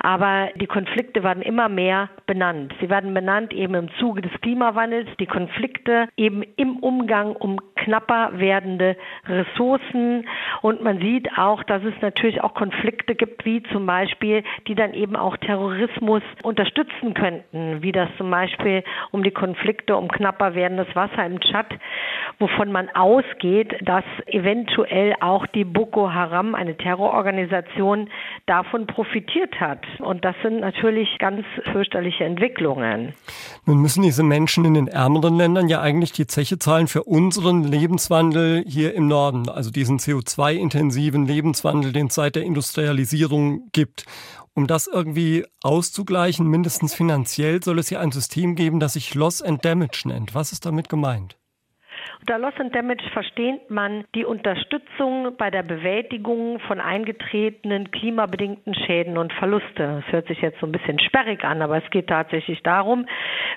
Aber 0.00 0.50
die 0.56 0.66
Konflikte 0.66 1.22
werden 1.22 1.42
immer 1.42 1.68
mehr 1.68 2.08
benannt. 2.26 2.74
Sie 2.80 2.88
werden 2.88 3.12
benannt 3.12 3.52
eben 3.52 3.74
im 3.74 3.90
Zuge 3.98 4.22
des 4.22 4.32
Klimawandels, 4.40 5.08
die 5.18 5.26
Konflikte 5.26 6.08
eben 6.16 6.42
im 6.56 6.76
Umgang 6.76 7.34
um 7.34 7.58
knapper 7.74 8.30
werdende 8.34 8.96
Ressourcen 9.26 10.26
und 10.62 10.82
man 10.82 10.98
sieht, 11.00 11.28
auch, 11.36 11.62
dass 11.62 11.82
es 11.84 11.94
natürlich 12.00 12.42
auch 12.42 12.54
Konflikte 12.54 13.14
gibt, 13.14 13.44
wie 13.44 13.62
zum 13.64 13.86
Beispiel, 13.86 14.42
die 14.66 14.74
dann 14.74 14.94
eben 14.94 15.16
auch 15.16 15.36
Terrorismus 15.36 16.22
unterstützen 16.42 17.14
könnten, 17.14 17.82
wie 17.82 17.92
das 17.96 18.08
zum 18.16 18.30
Beispiel 18.30 18.84
um 19.10 19.22
die 19.22 19.30
Konflikte 19.30 19.96
um 19.96 20.08
knapper 20.08 20.54
werdendes 20.54 20.94
Wasser 20.94 21.24
im 21.24 21.40
Tschad, 21.40 21.66
wovon 22.38 22.70
man 22.70 22.88
ausgeht, 22.90 23.74
dass 23.82 24.04
eventuell 24.26 25.14
auch 25.20 25.46
die 25.46 25.64
Boko 25.64 26.12
Haram, 26.12 26.54
eine 26.54 26.76
Terrororganisation, 26.76 28.08
davon 28.46 28.86
profitiert 28.86 29.58
hat. 29.60 29.80
Und 29.98 30.24
das 30.24 30.36
sind 30.42 30.60
natürlich 30.60 31.18
ganz 31.18 31.44
fürchterliche 31.72 32.24
Entwicklungen. 32.24 33.14
Nun 33.64 33.80
müssen 33.80 34.02
diese 34.02 34.22
Menschen 34.22 34.64
in 34.64 34.74
den 34.74 34.88
ärmeren 34.88 35.36
Ländern 35.36 35.68
ja 35.68 35.80
eigentlich 35.80 36.12
die 36.12 36.26
Zeche 36.26 36.58
zahlen 36.58 36.86
für 36.86 37.04
unseren 37.04 37.64
Lebenswandel 37.64 38.62
hier 38.66 38.94
im 38.94 39.08
Norden, 39.08 39.48
also 39.48 39.70
diesen 39.70 39.98
CO2-intensiven 39.98 41.06
intensiven 41.06 41.26
Lebenswandel, 41.26 41.92
den 41.92 42.06
es 42.06 42.14
seit 42.14 42.36
der 42.36 42.42
Industrialisierung 42.42 43.68
gibt. 43.72 44.04
Um 44.56 44.66
das 44.66 44.86
irgendwie 44.86 45.44
auszugleichen, 45.62 46.46
mindestens 46.46 46.94
finanziell, 46.94 47.62
soll 47.62 47.78
es 47.78 47.90
ja 47.90 48.00
ein 48.00 48.10
System 48.10 48.54
geben, 48.54 48.80
das 48.80 48.94
sich 48.94 49.14
Loss 49.14 49.42
and 49.42 49.62
Damage 49.62 50.04
nennt. 50.06 50.34
Was 50.34 50.50
ist 50.50 50.64
damit 50.64 50.88
gemeint? 50.88 51.36
Unter 52.20 52.38
Loss 52.38 52.54
and 52.58 52.74
Damage 52.74 53.04
versteht 53.12 53.70
man 53.70 54.04
die 54.14 54.24
Unterstützung 54.24 55.36
bei 55.36 55.50
der 55.50 55.62
Bewältigung 55.62 56.58
von 56.60 56.80
eingetretenen 56.80 57.90
klimabedingten 57.90 58.74
Schäden 58.74 59.18
und 59.18 59.32
Verluste. 59.34 60.02
Das 60.02 60.12
hört 60.12 60.26
sich 60.26 60.40
jetzt 60.40 60.58
so 60.60 60.66
ein 60.66 60.72
bisschen 60.72 60.98
sperrig 60.98 61.44
an, 61.44 61.62
aber 61.62 61.76
es 61.82 61.90
geht 61.90 62.08
tatsächlich 62.08 62.62
darum, 62.62 63.06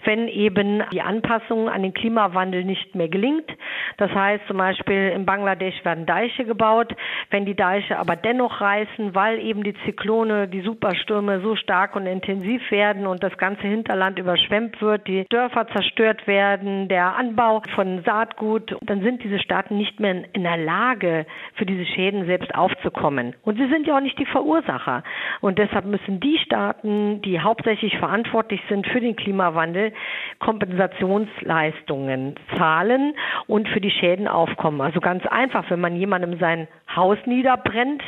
wenn 0.03 0.27
eben 0.27 0.83
die 0.91 1.01
Anpassung 1.01 1.69
an 1.69 1.83
den 1.83 1.93
Klimawandel 1.93 2.63
nicht 2.63 2.95
mehr 2.95 3.09
gelingt. 3.09 3.49
Das 3.97 4.11
heißt 4.11 4.45
zum 4.47 4.57
Beispiel 4.57 5.13
in 5.15 5.25
Bangladesch 5.25 5.83
werden 5.83 6.05
Deiche 6.05 6.45
gebaut, 6.45 6.95
wenn 7.31 7.45
die 7.45 7.55
Deiche 7.55 7.97
aber 7.97 8.15
dennoch 8.15 8.61
reißen, 8.61 9.15
weil 9.15 9.39
eben 9.39 9.63
die 9.63 9.73
Zyklone, 9.85 10.47
die 10.47 10.61
Superstürme 10.61 11.41
so 11.41 11.55
stark 11.55 11.95
und 11.95 12.05
intensiv 12.05 12.69
werden 12.71 13.07
und 13.07 13.23
das 13.23 13.37
ganze 13.37 13.63
Hinterland 13.63 14.19
überschwemmt 14.19 14.81
wird, 14.81 15.07
die 15.07 15.25
Dörfer 15.29 15.67
zerstört 15.69 16.27
werden, 16.27 16.87
der 16.87 17.15
Anbau 17.15 17.61
von 17.75 18.03
Saatgut 18.03 18.38
Armut, 18.39 18.75
dann 18.81 19.01
sind 19.01 19.23
diese 19.23 19.39
Staaten 19.39 19.77
nicht 19.77 19.99
mehr 19.99 20.23
in 20.33 20.43
der 20.43 20.57
Lage, 20.57 21.25
für 21.55 21.65
diese 21.65 21.85
Schäden 21.85 22.25
selbst 22.25 22.53
aufzukommen. 22.55 23.35
Und 23.43 23.57
sie 23.57 23.67
sind 23.67 23.87
ja 23.87 23.97
auch 23.97 24.01
nicht 24.01 24.17
die 24.19 24.25
Verursacher. 24.25 25.03
Und 25.41 25.57
deshalb 25.57 25.85
müssen 25.85 26.19
die 26.19 26.37
Staaten, 26.39 27.21
die 27.21 27.39
hauptsächlich 27.39 27.97
verantwortlich 27.97 28.61
sind 28.69 28.87
für 28.87 28.99
den 28.99 29.15
Klimawandel, 29.15 29.93
Kompensationsleistungen 30.39 32.35
zahlen 32.57 33.13
und 33.47 33.67
für 33.69 33.81
die 33.81 33.91
Schäden 33.91 34.27
aufkommen. 34.27 34.81
Also 34.81 34.99
ganz 34.99 35.25
einfach, 35.27 35.69
wenn 35.69 35.81
man 35.81 35.95
jemandem 35.95 36.39
sein 36.39 36.67
Haus 36.95 37.17
niederbrennt, 37.25 38.03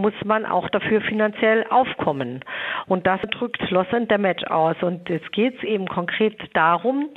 muss 0.00 0.14
man 0.24 0.46
auch 0.46 0.68
dafür 0.70 1.00
finanziell 1.00 1.64
aufkommen. 1.70 2.40
Und 2.86 3.06
das 3.06 3.20
drückt 3.30 3.70
Loss 3.70 3.86
and 3.92 4.10
Damage 4.10 4.50
aus. 4.50 4.76
Und 4.82 5.08
jetzt 5.08 5.30
geht 5.32 5.56
es 5.56 5.62
eben 5.62 5.86
konkret 5.86 6.36
darum, 6.54 7.08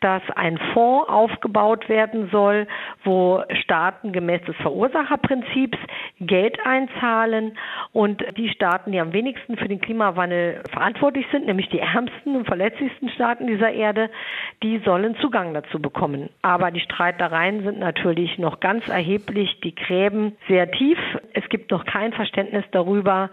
dass 0.00 0.22
ein 0.34 0.58
Fonds 0.72 1.08
aufgebaut 1.08 1.88
werden 1.88 2.28
soll, 2.30 2.66
wo 3.04 3.42
Staaten 3.62 4.12
gemäß 4.12 4.42
des 4.42 4.56
Verursacherprinzips 4.56 5.78
Geld 6.20 6.58
einzahlen 6.64 7.56
und 7.92 8.22
die 8.36 8.48
Staaten, 8.50 8.92
die 8.92 9.00
am 9.00 9.12
wenigsten 9.12 9.56
für 9.56 9.68
den 9.68 9.80
Klimawandel 9.80 10.62
verantwortlich 10.70 11.26
sind, 11.30 11.46
nämlich 11.46 11.68
die 11.70 11.80
ärmsten 11.80 12.36
und 12.36 12.46
verletzlichsten 12.46 13.08
Staaten 13.10 13.46
dieser 13.46 13.72
Erde, 13.72 14.10
die 14.62 14.78
sollen 14.84 15.16
Zugang 15.16 15.54
dazu 15.54 15.80
bekommen. 15.80 16.28
Aber 16.42 16.70
die 16.70 16.80
Streitereien 16.80 17.62
sind 17.64 17.78
natürlich 17.78 18.38
noch 18.38 18.60
ganz 18.60 18.88
erheblich, 18.88 19.60
die 19.62 19.74
Gräben 19.74 20.36
sehr 20.48 20.70
tief. 20.70 20.98
Es 21.32 21.48
gibt 21.48 21.70
noch 21.70 21.84
kein 21.84 22.12
Verständnis 22.12 22.25
darüber, 22.70 23.30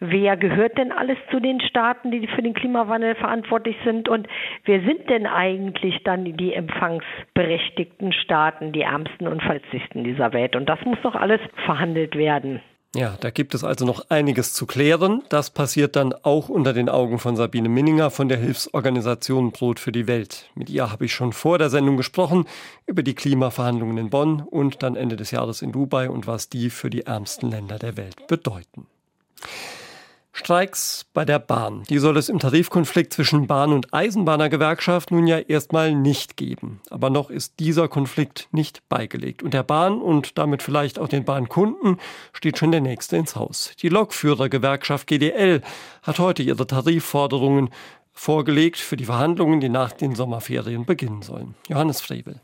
wer 0.00 0.36
gehört 0.36 0.78
denn 0.78 0.92
alles 0.92 1.18
zu 1.30 1.40
den 1.40 1.60
Staaten, 1.60 2.10
die 2.10 2.26
für 2.26 2.42
den 2.42 2.54
Klimawandel 2.54 3.14
verantwortlich 3.14 3.76
sind 3.84 4.08
und 4.08 4.28
wer 4.64 4.80
sind 4.80 5.08
denn 5.08 5.26
eigentlich 5.26 6.02
dann 6.04 6.24
die 6.24 6.52
empfangsberechtigten 6.52 8.12
Staaten, 8.12 8.72
die 8.72 8.82
ärmsten 8.82 9.28
und 9.28 9.42
verletzlichsten 9.42 10.04
dieser 10.04 10.32
Welt. 10.32 10.56
Und 10.56 10.68
das 10.68 10.80
muss 10.84 11.02
noch 11.02 11.14
alles 11.14 11.40
verhandelt 11.64 12.16
werden. 12.16 12.60
Ja, 12.94 13.16
da 13.20 13.30
gibt 13.30 13.54
es 13.54 13.62
also 13.62 13.84
noch 13.84 14.08
einiges 14.08 14.54
zu 14.54 14.64
klären. 14.64 15.22
Das 15.28 15.50
passiert 15.50 15.96
dann 15.96 16.14
auch 16.14 16.48
unter 16.48 16.72
den 16.72 16.88
Augen 16.88 17.18
von 17.18 17.36
Sabine 17.36 17.68
Minninger 17.68 18.10
von 18.10 18.28
der 18.28 18.38
Hilfsorganisation 18.38 19.52
Brot 19.52 19.80
für 19.80 19.92
die 19.92 20.06
Welt. 20.06 20.50
Mit 20.54 20.70
ihr 20.70 20.90
habe 20.90 21.04
ich 21.04 21.12
schon 21.12 21.34
vor 21.34 21.58
der 21.58 21.68
Sendung 21.68 21.98
gesprochen 21.98 22.46
über 22.86 23.02
die 23.02 23.14
Klimaverhandlungen 23.14 23.98
in 23.98 24.10
Bonn 24.10 24.40
und 24.40 24.82
dann 24.82 24.96
Ende 24.96 25.16
des 25.16 25.30
Jahres 25.30 25.60
in 25.60 25.72
Dubai 25.72 26.08
und 26.08 26.26
was 26.26 26.48
die 26.48 26.70
für 26.70 26.88
die 26.88 27.02
ärmsten 27.02 27.50
Länder 27.50 27.78
der 27.78 27.98
Welt 27.98 28.26
bedeuten. 28.28 28.86
Streiks 30.36 31.06
bei 31.14 31.24
der 31.24 31.38
Bahn. 31.38 31.84
Die 31.88 31.98
soll 31.98 32.18
es 32.18 32.28
im 32.28 32.38
Tarifkonflikt 32.38 33.12
zwischen 33.12 33.46
Bahn- 33.46 33.72
und 33.72 33.94
Eisenbahnergewerkschaft 33.94 35.10
nun 35.10 35.26
ja 35.26 35.38
erstmal 35.38 35.94
nicht 35.94 36.36
geben. 36.36 36.80
Aber 36.90 37.08
noch 37.08 37.30
ist 37.30 37.58
dieser 37.58 37.88
Konflikt 37.88 38.48
nicht 38.52 38.86
beigelegt. 38.90 39.42
Und 39.42 39.54
der 39.54 39.62
Bahn 39.62 40.02
und 40.02 40.36
damit 40.36 40.62
vielleicht 40.62 40.98
auch 40.98 41.08
den 41.08 41.24
Bahnkunden 41.24 41.96
steht 42.34 42.58
schon 42.58 42.70
der 42.70 42.82
nächste 42.82 43.16
ins 43.16 43.34
Haus. 43.34 43.72
Die 43.80 43.88
Lokführergewerkschaft 43.88 45.06
GDL 45.06 45.62
hat 46.02 46.18
heute 46.18 46.42
ihre 46.42 46.66
Tarifforderungen 46.66 47.70
vorgelegt 48.12 48.78
für 48.78 48.98
die 48.98 49.06
Verhandlungen, 49.06 49.60
die 49.60 49.70
nach 49.70 49.92
den 49.92 50.14
Sommerferien 50.14 50.84
beginnen 50.84 51.22
sollen. 51.22 51.54
Johannes 51.68 52.02
Frevel. 52.02 52.40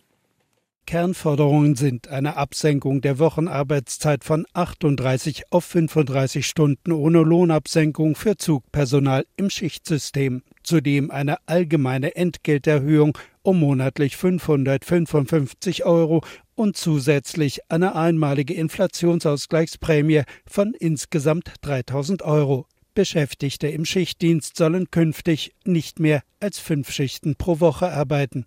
Kernforderungen 0.87 1.77
sind 1.77 2.09
eine 2.09 2.37
Absenkung 2.37 3.01
der 3.01 3.19
Wochenarbeitszeit 3.19 4.25
von 4.25 4.47
38 4.53 5.45
auf 5.51 5.65
35 5.65 6.47
Stunden 6.47 6.93
ohne 6.93 7.23
Lohnabsenkung 7.23 8.15
für 8.15 8.37
Zugpersonal 8.37 9.25
im 9.37 9.49
Schichtsystem, 9.49 10.43
zudem 10.63 11.11
eine 11.11 11.37
allgemeine 11.47 12.17
Entgelterhöhung 12.17 13.17
um 13.43 13.61
monatlich 13.61 14.17
555 14.17 15.85
Euro 15.85 16.23
und 16.55 16.77
zusätzlich 16.77 17.61
eine 17.71 17.95
einmalige 17.95 18.55
Inflationsausgleichsprämie 18.55 20.23
von 20.47 20.75
insgesamt 20.75 21.53
3000 21.63 22.23
Euro. 22.23 22.67
Beschäftigte 22.95 23.69
im 23.69 23.85
Schichtdienst 23.85 24.57
sollen 24.57 24.91
künftig 24.91 25.55
nicht 25.65 25.99
mehr 25.99 26.23
als 26.41 26.59
fünf 26.59 26.91
Schichten 26.91 27.37
pro 27.37 27.61
Woche 27.61 27.91
arbeiten. 27.91 28.47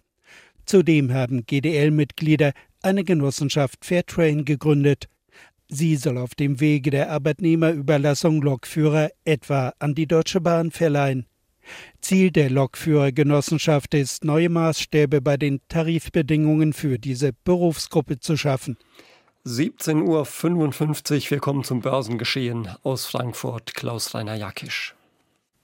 Zudem 0.66 1.14
haben 1.14 1.46
GDL-Mitglieder 1.46 2.54
eine 2.82 3.04
Genossenschaft 3.04 3.86
Fairtrain 3.86 4.46
gegründet. 4.46 5.08
Sie 5.68 5.96
soll 5.96 6.18
auf 6.18 6.36
dem 6.36 6.60
Wege 6.60 6.92
der 6.92 7.12
Arbeitnehmerüberlassung 7.12 8.42
Lokführer 8.42 9.10
etwa 9.24 9.74
an 9.80 9.96
die 9.96 10.08
Deutsche 10.08 10.42
Bahn 10.42 10.72
verleihen. 10.72 11.26
Ziel 12.00 12.32
der 12.32 12.52
Lokführergenossenschaft 12.52 13.96
ist, 13.96 14.24
neue 14.24 14.50
Maßstäbe 14.50 15.22
bei 15.22 15.38
den 15.38 15.62
Tarifbedingungen 15.68 16.74
für 16.74 17.00
diese 17.00 17.32
Berufsgruppe 17.34 18.20
zu 18.20 18.38
schaffen. 18.38 18.78
17.55 19.46 21.26
Uhr, 21.26 21.32
wir 21.32 21.40
kommen 21.40 21.64
zum 21.64 21.82
Börsengeschehen 21.82 22.68
aus 22.84 23.06
Frankfurt. 23.06 23.74
Klaus-Rainer 23.74 24.36
Jakisch. 24.36 24.96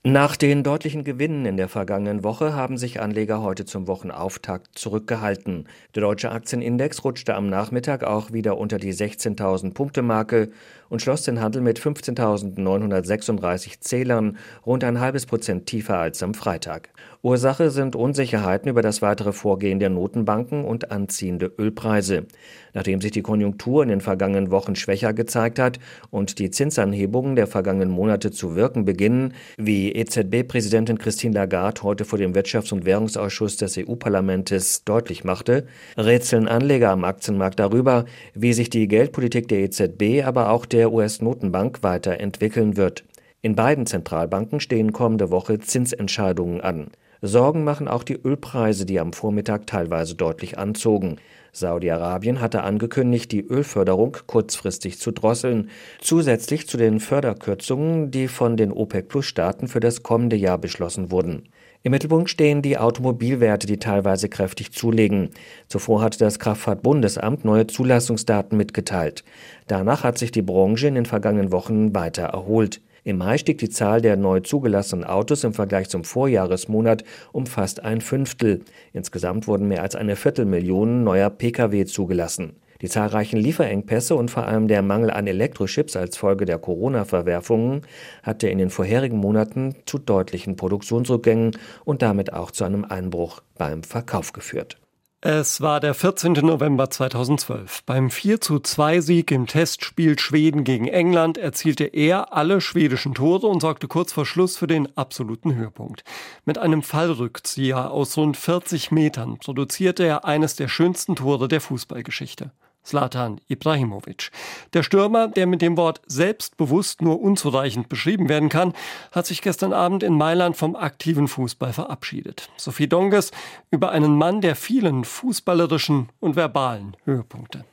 Nach 0.03 0.35
den 0.35 0.63
deutlichen 0.63 1.03
Gewinnen 1.03 1.45
in 1.45 1.57
der 1.57 1.69
vergangenen 1.69 2.23
Woche 2.23 2.55
haben 2.55 2.75
sich 2.75 2.99
Anleger 2.99 3.43
heute 3.43 3.65
zum 3.65 3.85
Wochenauftakt 3.85 4.75
zurückgehalten. 4.75 5.67
Der 5.93 6.01
deutsche 6.01 6.31
Aktienindex 6.31 7.03
rutschte 7.03 7.35
am 7.35 7.51
Nachmittag 7.51 8.03
auch 8.03 8.33
wieder 8.33 8.57
unter 8.57 8.79
die 8.79 8.95
16.000 8.95 9.75
Punkte 9.75 10.01
Marke 10.01 10.49
und 10.91 11.01
schloss 11.01 11.23
den 11.23 11.39
Handel 11.39 11.61
mit 11.61 11.79
15.936 11.79 13.79
Zählern, 13.79 14.37
rund 14.65 14.83
ein 14.83 14.99
halbes 14.99 15.25
Prozent 15.25 15.65
tiefer 15.65 15.97
als 15.97 16.21
am 16.21 16.33
Freitag. 16.33 16.89
Ursache 17.23 17.69
sind 17.69 17.95
Unsicherheiten 17.95 18.67
über 18.67 18.81
das 18.81 19.01
weitere 19.01 19.31
Vorgehen 19.31 19.79
der 19.79 19.89
Notenbanken 19.89 20.65
und 20.65 20.91
anziehende 20.91 21.49
Ölpreise. 21.57 22.25
Nachdem 22.73 22.99
sich 22.99 23.11
die 23.11 23.21
Konjunktur 23.21 23.83
in 23.83 23.89
den 23.89 24.01
vergangenen 24.01 24.51
Wochen 24.51 24.75
schwächer 24.75 25.13
gezeigt 25.13 25.59
hat 25.59 25.79
und 26.09 26.39
die 26.39 26.49
Zinsanhebungen 26.49 27.37
der 27.37 27.47
vergangenen 27.47 27.89
Monate 27.89 28.31
zu 28.31 28.55
wirken 28.55 28.83
beginnen, 28.83 29.33
wie 29.57 29.93
EZB-Präsidentin 29.93 30.97
Christine 30.97 31.35
Lagarde 31.35 31.83
heute 31.83 32.03
vor 32.03 32.19
dem 32.19 32.33
Wirtschafts- 32.33 32.73
und 32.73 32.83
Währungsausschuss 32.83 33.55
des 33.55 33.77
EU-Parlaments 33.77 34.83
deutlich 34.83 35.23
machte, 35.23 35.67
rätseln 35.97 36.49
Anleger 36.49 36.89
am 36.89 37.05
Aktienmarkt 37.05 37.59
darüber, 37.59 38.03
wie 38.33 38.51
sich 38.51 38.69
die 38.69 38.89
Geldpolitik 38.89 39.47
der 39.47 39.59
EZB, 39.59 40.25
aber 40.25 40.49
auch 40.49 40.65
der 40.65 40.80
US-Notenbank 40.89 41.83
weiterentwickeln 41.83 42.77
wird. 42.77 43.03
In 43.41 43.55
beiden 43.55 43.85
Zentralbanken 43.85 44.59
stehen 44.59 44.93
kommende 44.93 45.29
Woche 45.29 45.59
Zinsentscheidungen 45.59 46.61
an. 46.61 46.91
Sorgen 47.21 47.63
machen 47.63 47.87
auch 47.87 48.03
die 48.03 48.15
Ölpreise, 48.15 48.85
die 48.85 48.99
am 48.99 49.13
Vormittag 49.13 49.67
teilweise 49.67 50.15
deutlich 50.15 50.57
anzogen. 50.57 51.17
Saudi-Arabien 51.51 52.41
hatte 52.41 52.63
angekündigt, 52.63 53.31
die 53.31 53.45
Ölförderung 53.45 54.17
kurzfristig 54.25 54.97
zu 54.97 55.11
drosseln, 55.11 55.69
zusätzlich 55.99 56.67
zu 56.67 56.77
den 56.77 56.99
Förderkürzungen, 56.99 58.09
die 58.09 58.27
von 58.27 58.57
den 58.57 58.71
OPEC-Plus-Staaten 58.71 59.67
für 59.67 59.79
das 59.79 60.01
kommende 60.01 60.35
Jahr 60.35 60.57
beschlossen 60.57 61.11
wurden. 61.11 61.49
Im 61.83 61.91
Mittelpunkt 61.91 62.29
stehen 62.29 62.61
die 62.61 62.77
Automobilwerte, 62.77 63.65
die 63.65 63.79
teilweise 63.79 64.29
kräftig 64.29 64.71
zulegen. 64.71 65.29
Zuvor 65.67 66.01
hatte 66.01 66.19
das 66.19 66.37
Kraftfahrtbundesamt 66.37 67.43
neue 67.43 67.65
Zulassungsdaten 67.65 68.55
mitgeteilt. 68.55 69.23
Danach 69.65 70.03
hat 70.03 70.19
sich 70.19 70.31
die 70.31 70.43
Branche 70.43 70.87
in 70.87 70.95
den 70.95 71.07
vergangenen 71.07 71.51
Wochen 71.51 71.95
weiter 71.95 72.23
erholt. 72.23 72.81
Im 73.03 73.17
Mai 73.17 73.39
stieg 73.39 73.57
die 73.57 73.69
Zahl 73.69 73.99
der 73.99 74.15
neu 74.15 74.41
zugelassenen 74.41 75.03
Autos 75.03 75.43
im 75.43 75.55
Vergleich 75.55 75.89
zum 75.89 76.03
Vorjahresmonat 76.03 77.03
um 77.31 77.47
fast 77.47 77.83
ein 77.83 77.99
Fünftel. 77.99 78.61
Insgesamt 78.93 79.47
wurden 79.47 79.67
mehr 79.67 79.81
als 79.81 79.95
eine 79.95 80.15
Viertelmillion 80.15 81.03
neuer 81.03 81.31
Pkw 81.31 81.85
zugelassen. 81.85 82.57
Die 82.81 82.89
zahlreichen 82.89 83.37
Lieferengpässe 83.37 84.15
und 84.15 84.31
vor 84.31 84.45
allem 84.45 84.67
der 84.67 84.81
Mangel 84.81 85.11
an 85.11 85.27
Elektrochips 85.27 85.95
als 85.95 86.17
Folge 86.17 86.45
der 86.45 86.57
Corona-Verwerfungen 86.57 87.81
hatte 88.23 88.49
in 88.49 88.57
den 88.57 88.69
vorherigen 88.69 89.17
Monaten 89.17 89.75
zu 89.85 89.99
deutlichen 89.99 90.55
Produktionsrückgängen 90.55 91.51
und 91.85 92.01
damit 92.01 92.33
auch 92.33 92.51
zu 92.51 92.63
einem 92.63 92.85
Einbruch 92.85 93.41
beim 93.57 93.83
Verkauf 93.83 94.33
geführt. 94.33 94.81
Es 95.23 95.61
war 95.61 95.79
der 95.79 95.93
14. 95.93 96.33
November 96.33 96.89
2012. 96.89 97.83
Beim 97.85 98.09
4 98.09 98.41
zu 98.41 98.59
2 98.59 99.01
Sieg 99.01 99.29
im 99.29 99.45
Testspiel 99.45 100.17
Schweden 100.17 100.63
gegen 100.63 100.87
England 100.87 101.37
erzielte 101.37 101.83
er 101.83 102.33
alle 102.33 102.59
schwedischen 102.59 103.13
Tore 103.13 103.45
und 103.45 103.59
sorgte 103.61 103.87
kurz 103.87 104.11
vor 104.11 104.25
Schluss 104.25 104.57
für 104.57 104.65
den 104.65 104.97
absoluten 104.97 105.53
Höhepunkt. 105.53 106.03
Mit 106.45 106.57
einem 106.57 106.81
Fallrückzieher 106.81 107.91
aus 107.91 108.17
rund 108.17 108.35
40 108.35 108.89
Metern 108.89 109.37
produzierte 109.37 110.03
er 110.03 110.25
eines 110.25 110.55
der 110.55 110.67
schönsten 110.67 111.15
Tore 111.15 111.47
der 111.47 111.61
Fußballgeschichte. 111.61 112.51
Slatan 112.85 113.39
Ibrahimovic. 113.47 114.31
Der 114.73 114.83
Stürmer, 114.83 115.27
der 115.27 115.47
mit 115.47 115.61
dem 115.61 115.77
Wort 115.77 116.01
selbstbewusst 116.07 117.01
nur 117.01 117.21
unzureichend 117.21 117.89
beschrieben 117.89 118.29
werden 118.29 118.49
kann, 118.49 118.73
hat 119.11 119.25
sich 119.25 119.41
gestern 119.41 119.73
Abend 119.73 120.03
in 120.03 120.17
Mailand 120.17 120.57
vom 120.57 120.75
aktiven 120.75 121.27
Fußball 121.27 121.73
verabschiedet. 121.73 122.49
Sophie 122.57 122.87
Donges 122.87 123.31
über 123.69 123.91
einen 123.91 124.15
Mann 124.15 124.41
der 124.41 124.55
vielen 124.55 125.05
fußballerischen 125.05 126.09
und 126.19 126.35
verbalen 126.35 126.97
Höhepunkte. 127.05 127.65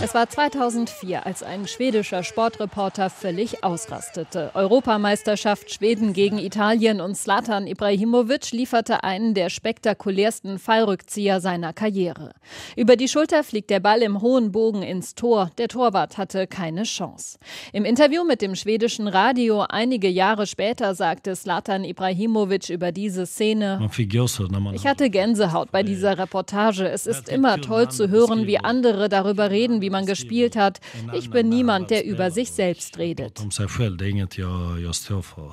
Es 0.00 0.14
war 0.14 0.28
2004, 0.28 1.26
als 1.26 1.42
ein 1.42 1.66
schwedischer 1.66 2.22
Sportreporter 2.22 3.10
völlig 3.10 3.64
ausrastete. 3.64 4.50
Europameisterschaft 4.54 5.72
Schweden 5.72 6.12
gegen 6.12 6.38
Italien 6.38 7.00
und 7.00 7.16
Slatan 7.16 7.66
Ibrahimovic 7.66 8.52
lieferte 8.52 9.02
einen 9.04 9.34
der 9.34 9.50
spektakulärsten 9.50 10.58
Fallrückzieher 10.58 11.40
seiner 11.40 11.72
Karriere. 11.72 12.32
Über 12.76 12.96
die 12.96 13.08
Schulter 13.08 13.42
fliegt 13.42 13.70
der 13.70 13.80
Ball 13.80 14.02
im 14.02 14.20
hohen 14.20 14.52
Bogen 14.52 14.82
ins 14.82 15.14
Tor. 15.14 15.50
Der 15.58 15.68
Torwart 15.68 16.18
hatte 16.18 16.46
keine 16.46 16.84
Chance. 16.84 17.38
Im 17.72 17.84
Interview 17.84 18.24
mit 18.24 18.42
dem 18.42 18.54
schwedischen 18.54 19.08
Radio 19.08 19.62
einige 19.68 20.08
Jahre 20.08 20.46
später 20.46 20.94
sagte 20.94 21.34
Slatan 21.34 21.84
Ibrahimovic 21.84 22.70
über 22.70 22.92
diese 22.92 23.26
Szene: 23.26 23.78
Ich 24.74 24.86
hatte 24.86 25.10
Gänsehaut 25.10 25.72
bei 25.72 25.82
dieser 25.82 26.18
Reportage. 26.18 26.88
Es 26.88 27.06
ist 27.06 27.31
immer 27.32 27.60
toll 27.60 27.90
zu 27.90 28.08
hören, 28.08 28.46
wie 28.46 28.58
andere 28.58 29.08
darüber 29.08 29.50
reden, 29.50 29.80
wie 29.80 29.90
man 29.90 30.06
gespielt 30.06 30.56
hat. 30.56 30.80
Ich 31.12 31.30
bin 31.30 31.48
niemand, 31.48 31.90
der 31.90 32.04
über 32.04 32.30
sich 32.30 32.50
selbst 32.52 32.98
redet. 32.98 33.40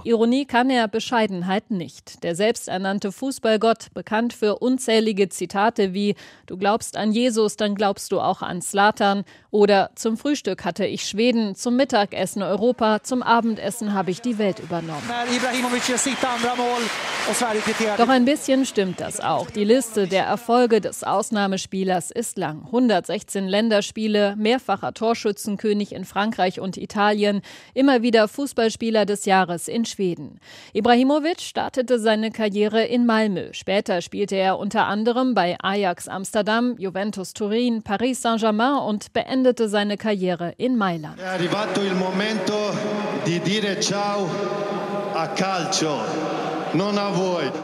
Ironie 0.03 0.45
kann 0.45 0.69
er, 0.69 0.87
Bescheidenheit 0.87 1.71
nicht. 1.71 2.23
Der 2.23 2.35
selbsternannte 2.35 3.11
Fußballgott, 3.11 3.93
bekannt 3.93 4.33
für 4.33 4.59
unzählige 4.59 5.29
Zitate 5.29 5.93
wie 5.93 6.15
Du 6.45 6.57
glaubst 6.57 6.97
an 6.97 7.11
Jesus, 7.11 7.57
dann 7.57 7.75
glaubst 7.75 8.11
du 8.11 8.19
auch 8.19 8.41
an 8.41 8.61
Slatan 8.61 9.23
oder 9.51 9.91
Zum 9.95 10.17
Frühstück 10.17 10.65
hatte 10.65 10.85
ich 10.85 11.05
Schweden, 11.05 11.55
zum 11.55 11.75
Mittagessen 11.75 12.41
Europa, 12.41 13.03
zum 13.03 13.23
Abendessen 13.23 13.93
habe 13.93 14.11
ich 14.11 14.21
die 14.21 14.37
Welt 14.37 14.59
übernommen. 14.59 15.03
Doch 17.97 18.09
ein 18.09 18.25
bisschen 18.25 18.65
stimmt 18.65 18.99
das 18.99 19.19
auch. 19.19 19.51
Die 19.51 19.63
Liste 19.63 20.07
der 20.07 20.23
Erfolge 20.23 20.81
des 20.81 21.03
Ausnahmespielers 21.03 22.09
ist 22.09 22.39
lang. 22.39 22.63
116 22.65 23.47
Länderspiele, 23.47 24.35
mehrfacher 24.35 24.95
Torschützenkönig 24.95 25.93
in 25.93 26.05
Frankreich 26.05 26.59
und 26.59 26.75
Italien, 26.75 27.41
immer 27.75 28.01
wieder 28.01 28.27
Fußballspieler 28.27 29.05
des 29.05 29.25
Jahres 29.25 29.67
in 29.67 29.85
Schweden. 29.85 30.39
Ibrahimovic 30.73 31.41
startete 31.41 31.99
seine 31.99 32.31
Karriere 32.31 32.83
in 32.85 33.05
Malmö. 33.05 33.49
Später 33.51 34.01
spielte 34.01 34.35
er 34.35 34.57
unter 34.57 34.87
anderem 34.87 35.35
bei 35.35 35.55
Ajax 35.61 36.07
Amsterdam, 36.07 36.77
Juventus 36.79 37.33
Turin, 37.33 37.83
Paris 37.83 38.23
Saint-Germain 38.23 38.79
und 38.79 39.13
beendete 39.13 39.69
seine 39.69 39.97
Karriere 39.97 40.55
in 40.57 40.75
Mailand. 40.77 41.19
È 41.19 41.27
arrivato 41.27 41.81
il 41.81 41.93
momento 41.93 42.73
di 43.23 43.39
dire 43.41 43.79
ciao 43.79 44.27
a 45.13 45.27
calcio. 45.27 46.48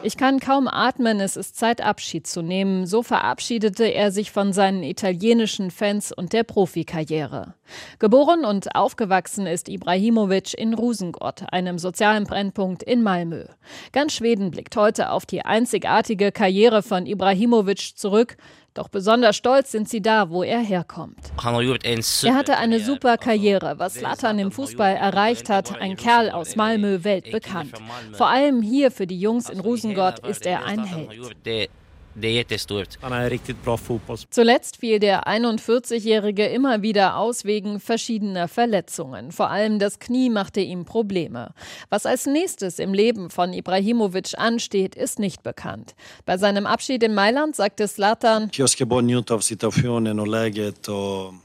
Ich 0.04 0.18
kann 0.18 0.40
kaum 0.40 0.68
atmen, 0.68 1.20
es 1.20 1.36
ist 1.36 1.58
Zeit, 1.58 1.82
Abschied 1.82 2.28
zu 2.28 2.42
nehmen. 2.42 2.86
So 2.86 3.04
verabschiedete 3.04 3.86
er 3.86 4.12
sich 4.12 4.32
von 4.32 4.54
seinen 4.54 4.84
italienischen 4.84 5.72
Fans 5.72 6.12
und 6.12 6.34
der 6.34 6.44
Profikarriere. 6.44 7.54
Geboren 8.00 8.46
und 8.46 8.76
aufgewachsen 8.76 9.48
ist 9.48 9.70
Ibrahimovic 9.70 10.54
in 10.54 10.74
Rusengott, 10.74 11.44
einem 11.52 11.80
sozialen 11.80 12.26
Brennpunkt 12.26 12.84
in 12.84 13.04
Malmö. 13.04 13.46
Ganz 13.92 14.14
Schweden 14.14 14.52
blickt 14.52 14.76
heute 14.76 15.12
auf 15.12 15.26
die 15.26 15.44
einzigartige 15.44 16.32
Karriere 16.32 16.84
von 16.84 17.06
Ibrahimovic 17.06 17.98
zurück. 17.98 18.38
Doch 18.74 18.90
besonders 18.90 19.38
stolz 19.38 19.72
sind 19.72 19.88
sie 19.88 20.02
da, 20.02 20.30
wo 20.30 20.44
er 20.44 20.60
herkommt. 20.60 21.18
Er 21.42 22.36
hatte 22.36 22.58
eine 22.58 22.82
super 22.82 23.18
Karriere, 23.18 23.80
was 23.80 24.02
Latan 24.02 24.38
im 24.38 24.52
Fußball 24.52 24.96
erreicht 24.96 25.50
hat. 25.50 25.80
Ein 25.80 25.96
Kerl 25.96 26.30
aus 26.30 26.58
Malmö, 26.58 27.06
weltbekannt. 27.06 27.72
Vor 28.12 28.28
allem 28.28 28.62
hier 28.62 28.92
für 28.92 29.08
die 29.08 29.20
Jungs 29.20 29.50
in 29.50 29.62
Rosengott 29.62 30.20
ist 30.28 30.46
er 30.46 30.66
ein 30.66 30.84
Held. 30.84 31.70
Det 32.18 32.28
är 32.28 32.32
jättestort. 32.32 32.88
Han 33.02 33.14
är 33.14 33.30
riktigt 33.30 33.64
bra 33.64 33.78
fotbolls. 33.78 34.28
Zuletzt 34.30 34.78
fiel 34.78 35.00
der 35.00 35.28
41-Jährige 35.28 36.48
immer 36.48 36.82
wieder 36.82 37.18
aus 37.18 37.44
wegen 37.44 37.82
verschiedener 37.82 38.48
Verletzungen. 38.48 39.34
Vor 39.34 39.50
allem 39.50 39.80
das 39.80 40.00
Knie 40.00 40.30
machte 40.30 40.62
ihm 40.62 40.86
Probleme. 40.86 41.54
Was 41.90 42.06
als 42.06 42.26
nächstes 42.26 42.80
im 42.80 42.94
Leben 42.94 43.30
von 43.30 43.52
Ibrahimovic 43.52 44.34
ansteht, 44.38 44.96
ist 44.96 45.20
nicht 45.20 45.44
bekannt. 45.44 45.94
Bei 46.26 46.38
seinem 46.38 46.66
Abschied 46.66 47.04
in 47.04 47.14
Mailand 47.14 47.56
sagte 47.58 47.86
Slatan, 47.86 48.50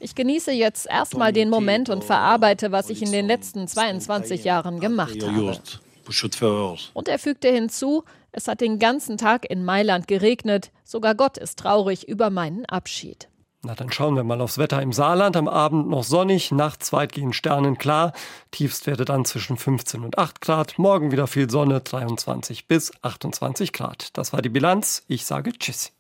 ich 0.01 0.15
genieße 0.15 0.53
jetzt 0.53 0.87
erstmal 0.87 1.33
den 1.33 1.51
Moment 1.51 1.89
und 1.89 2.05
verarbeite, 2.05 2.71
was 2.71 2.91
ich 2.91 3.03
in 3.03 3.11
den 3.11 3.27
letzten 3.27 3.67
22 3.67 4.45
Jahren 4.45 4.79
gemacht 4.79 5.21
habe. 5.21 5.59
Und 6.95 7.09
er 7.09 7.19
fügte 7.19 7.49
hinzu, 7.49 8.05
Es 8.33 8.49
hat 8.49 8.61
den 8.61 8.79
ganzen 8.79 9.17
Tag 9.17 9.49
in 9.51 9.65
Mailand 9.65 10.07
geregnet. 10.09 10.71
Sogar 10.85 11.15
Gott 11.15 11.37
ist 11.37 11.59
traurig 11.59 12.09
über 12.09 12.31
meinen 12.31 12.65
Abschied. 12.67 13.29
Na, 13.63 13.75
dann 13.75 13.93
schauen 13.93 14.17
wir 14.17 14.25
mal 14.25 14.41
aufs 14.41 14.57
Wetter 14.57 14.81
im 14.81 14.93
Saarland. 14.93 15.37
Am 15.37 15.47
Abend 15.47 15.89
noch 15.89 16.05
sonnig, 16.05 16.51
nachts 16.51 16.95
weitgehend 16.95 17.37
sternenklar. 17.37 18.15
Tiefstwerte 18.53 19.05
dann 19.05 19.27
zwischen 19.27 19.59
15 19.59 20.03
und 20.03 20.17
8 20.17 20.41
Grad. 20.41 20.79
Morgen 20.79 21.13
wieder 21.13 21.27
viel 21.27 21.51
Sonne, 21.51 21.81
23 21.81 22.67
bis 22.67 22.93
28 23.03 23.75
Grad. 23.75 24.17
Das 24.17 24.33
war 24.33 24.41
die 24.41 24.49
Bilanz. 24.49 25.05
Ich 25.09 25.27
sage 25.27 25.53
Tschüss. 25.53 25.93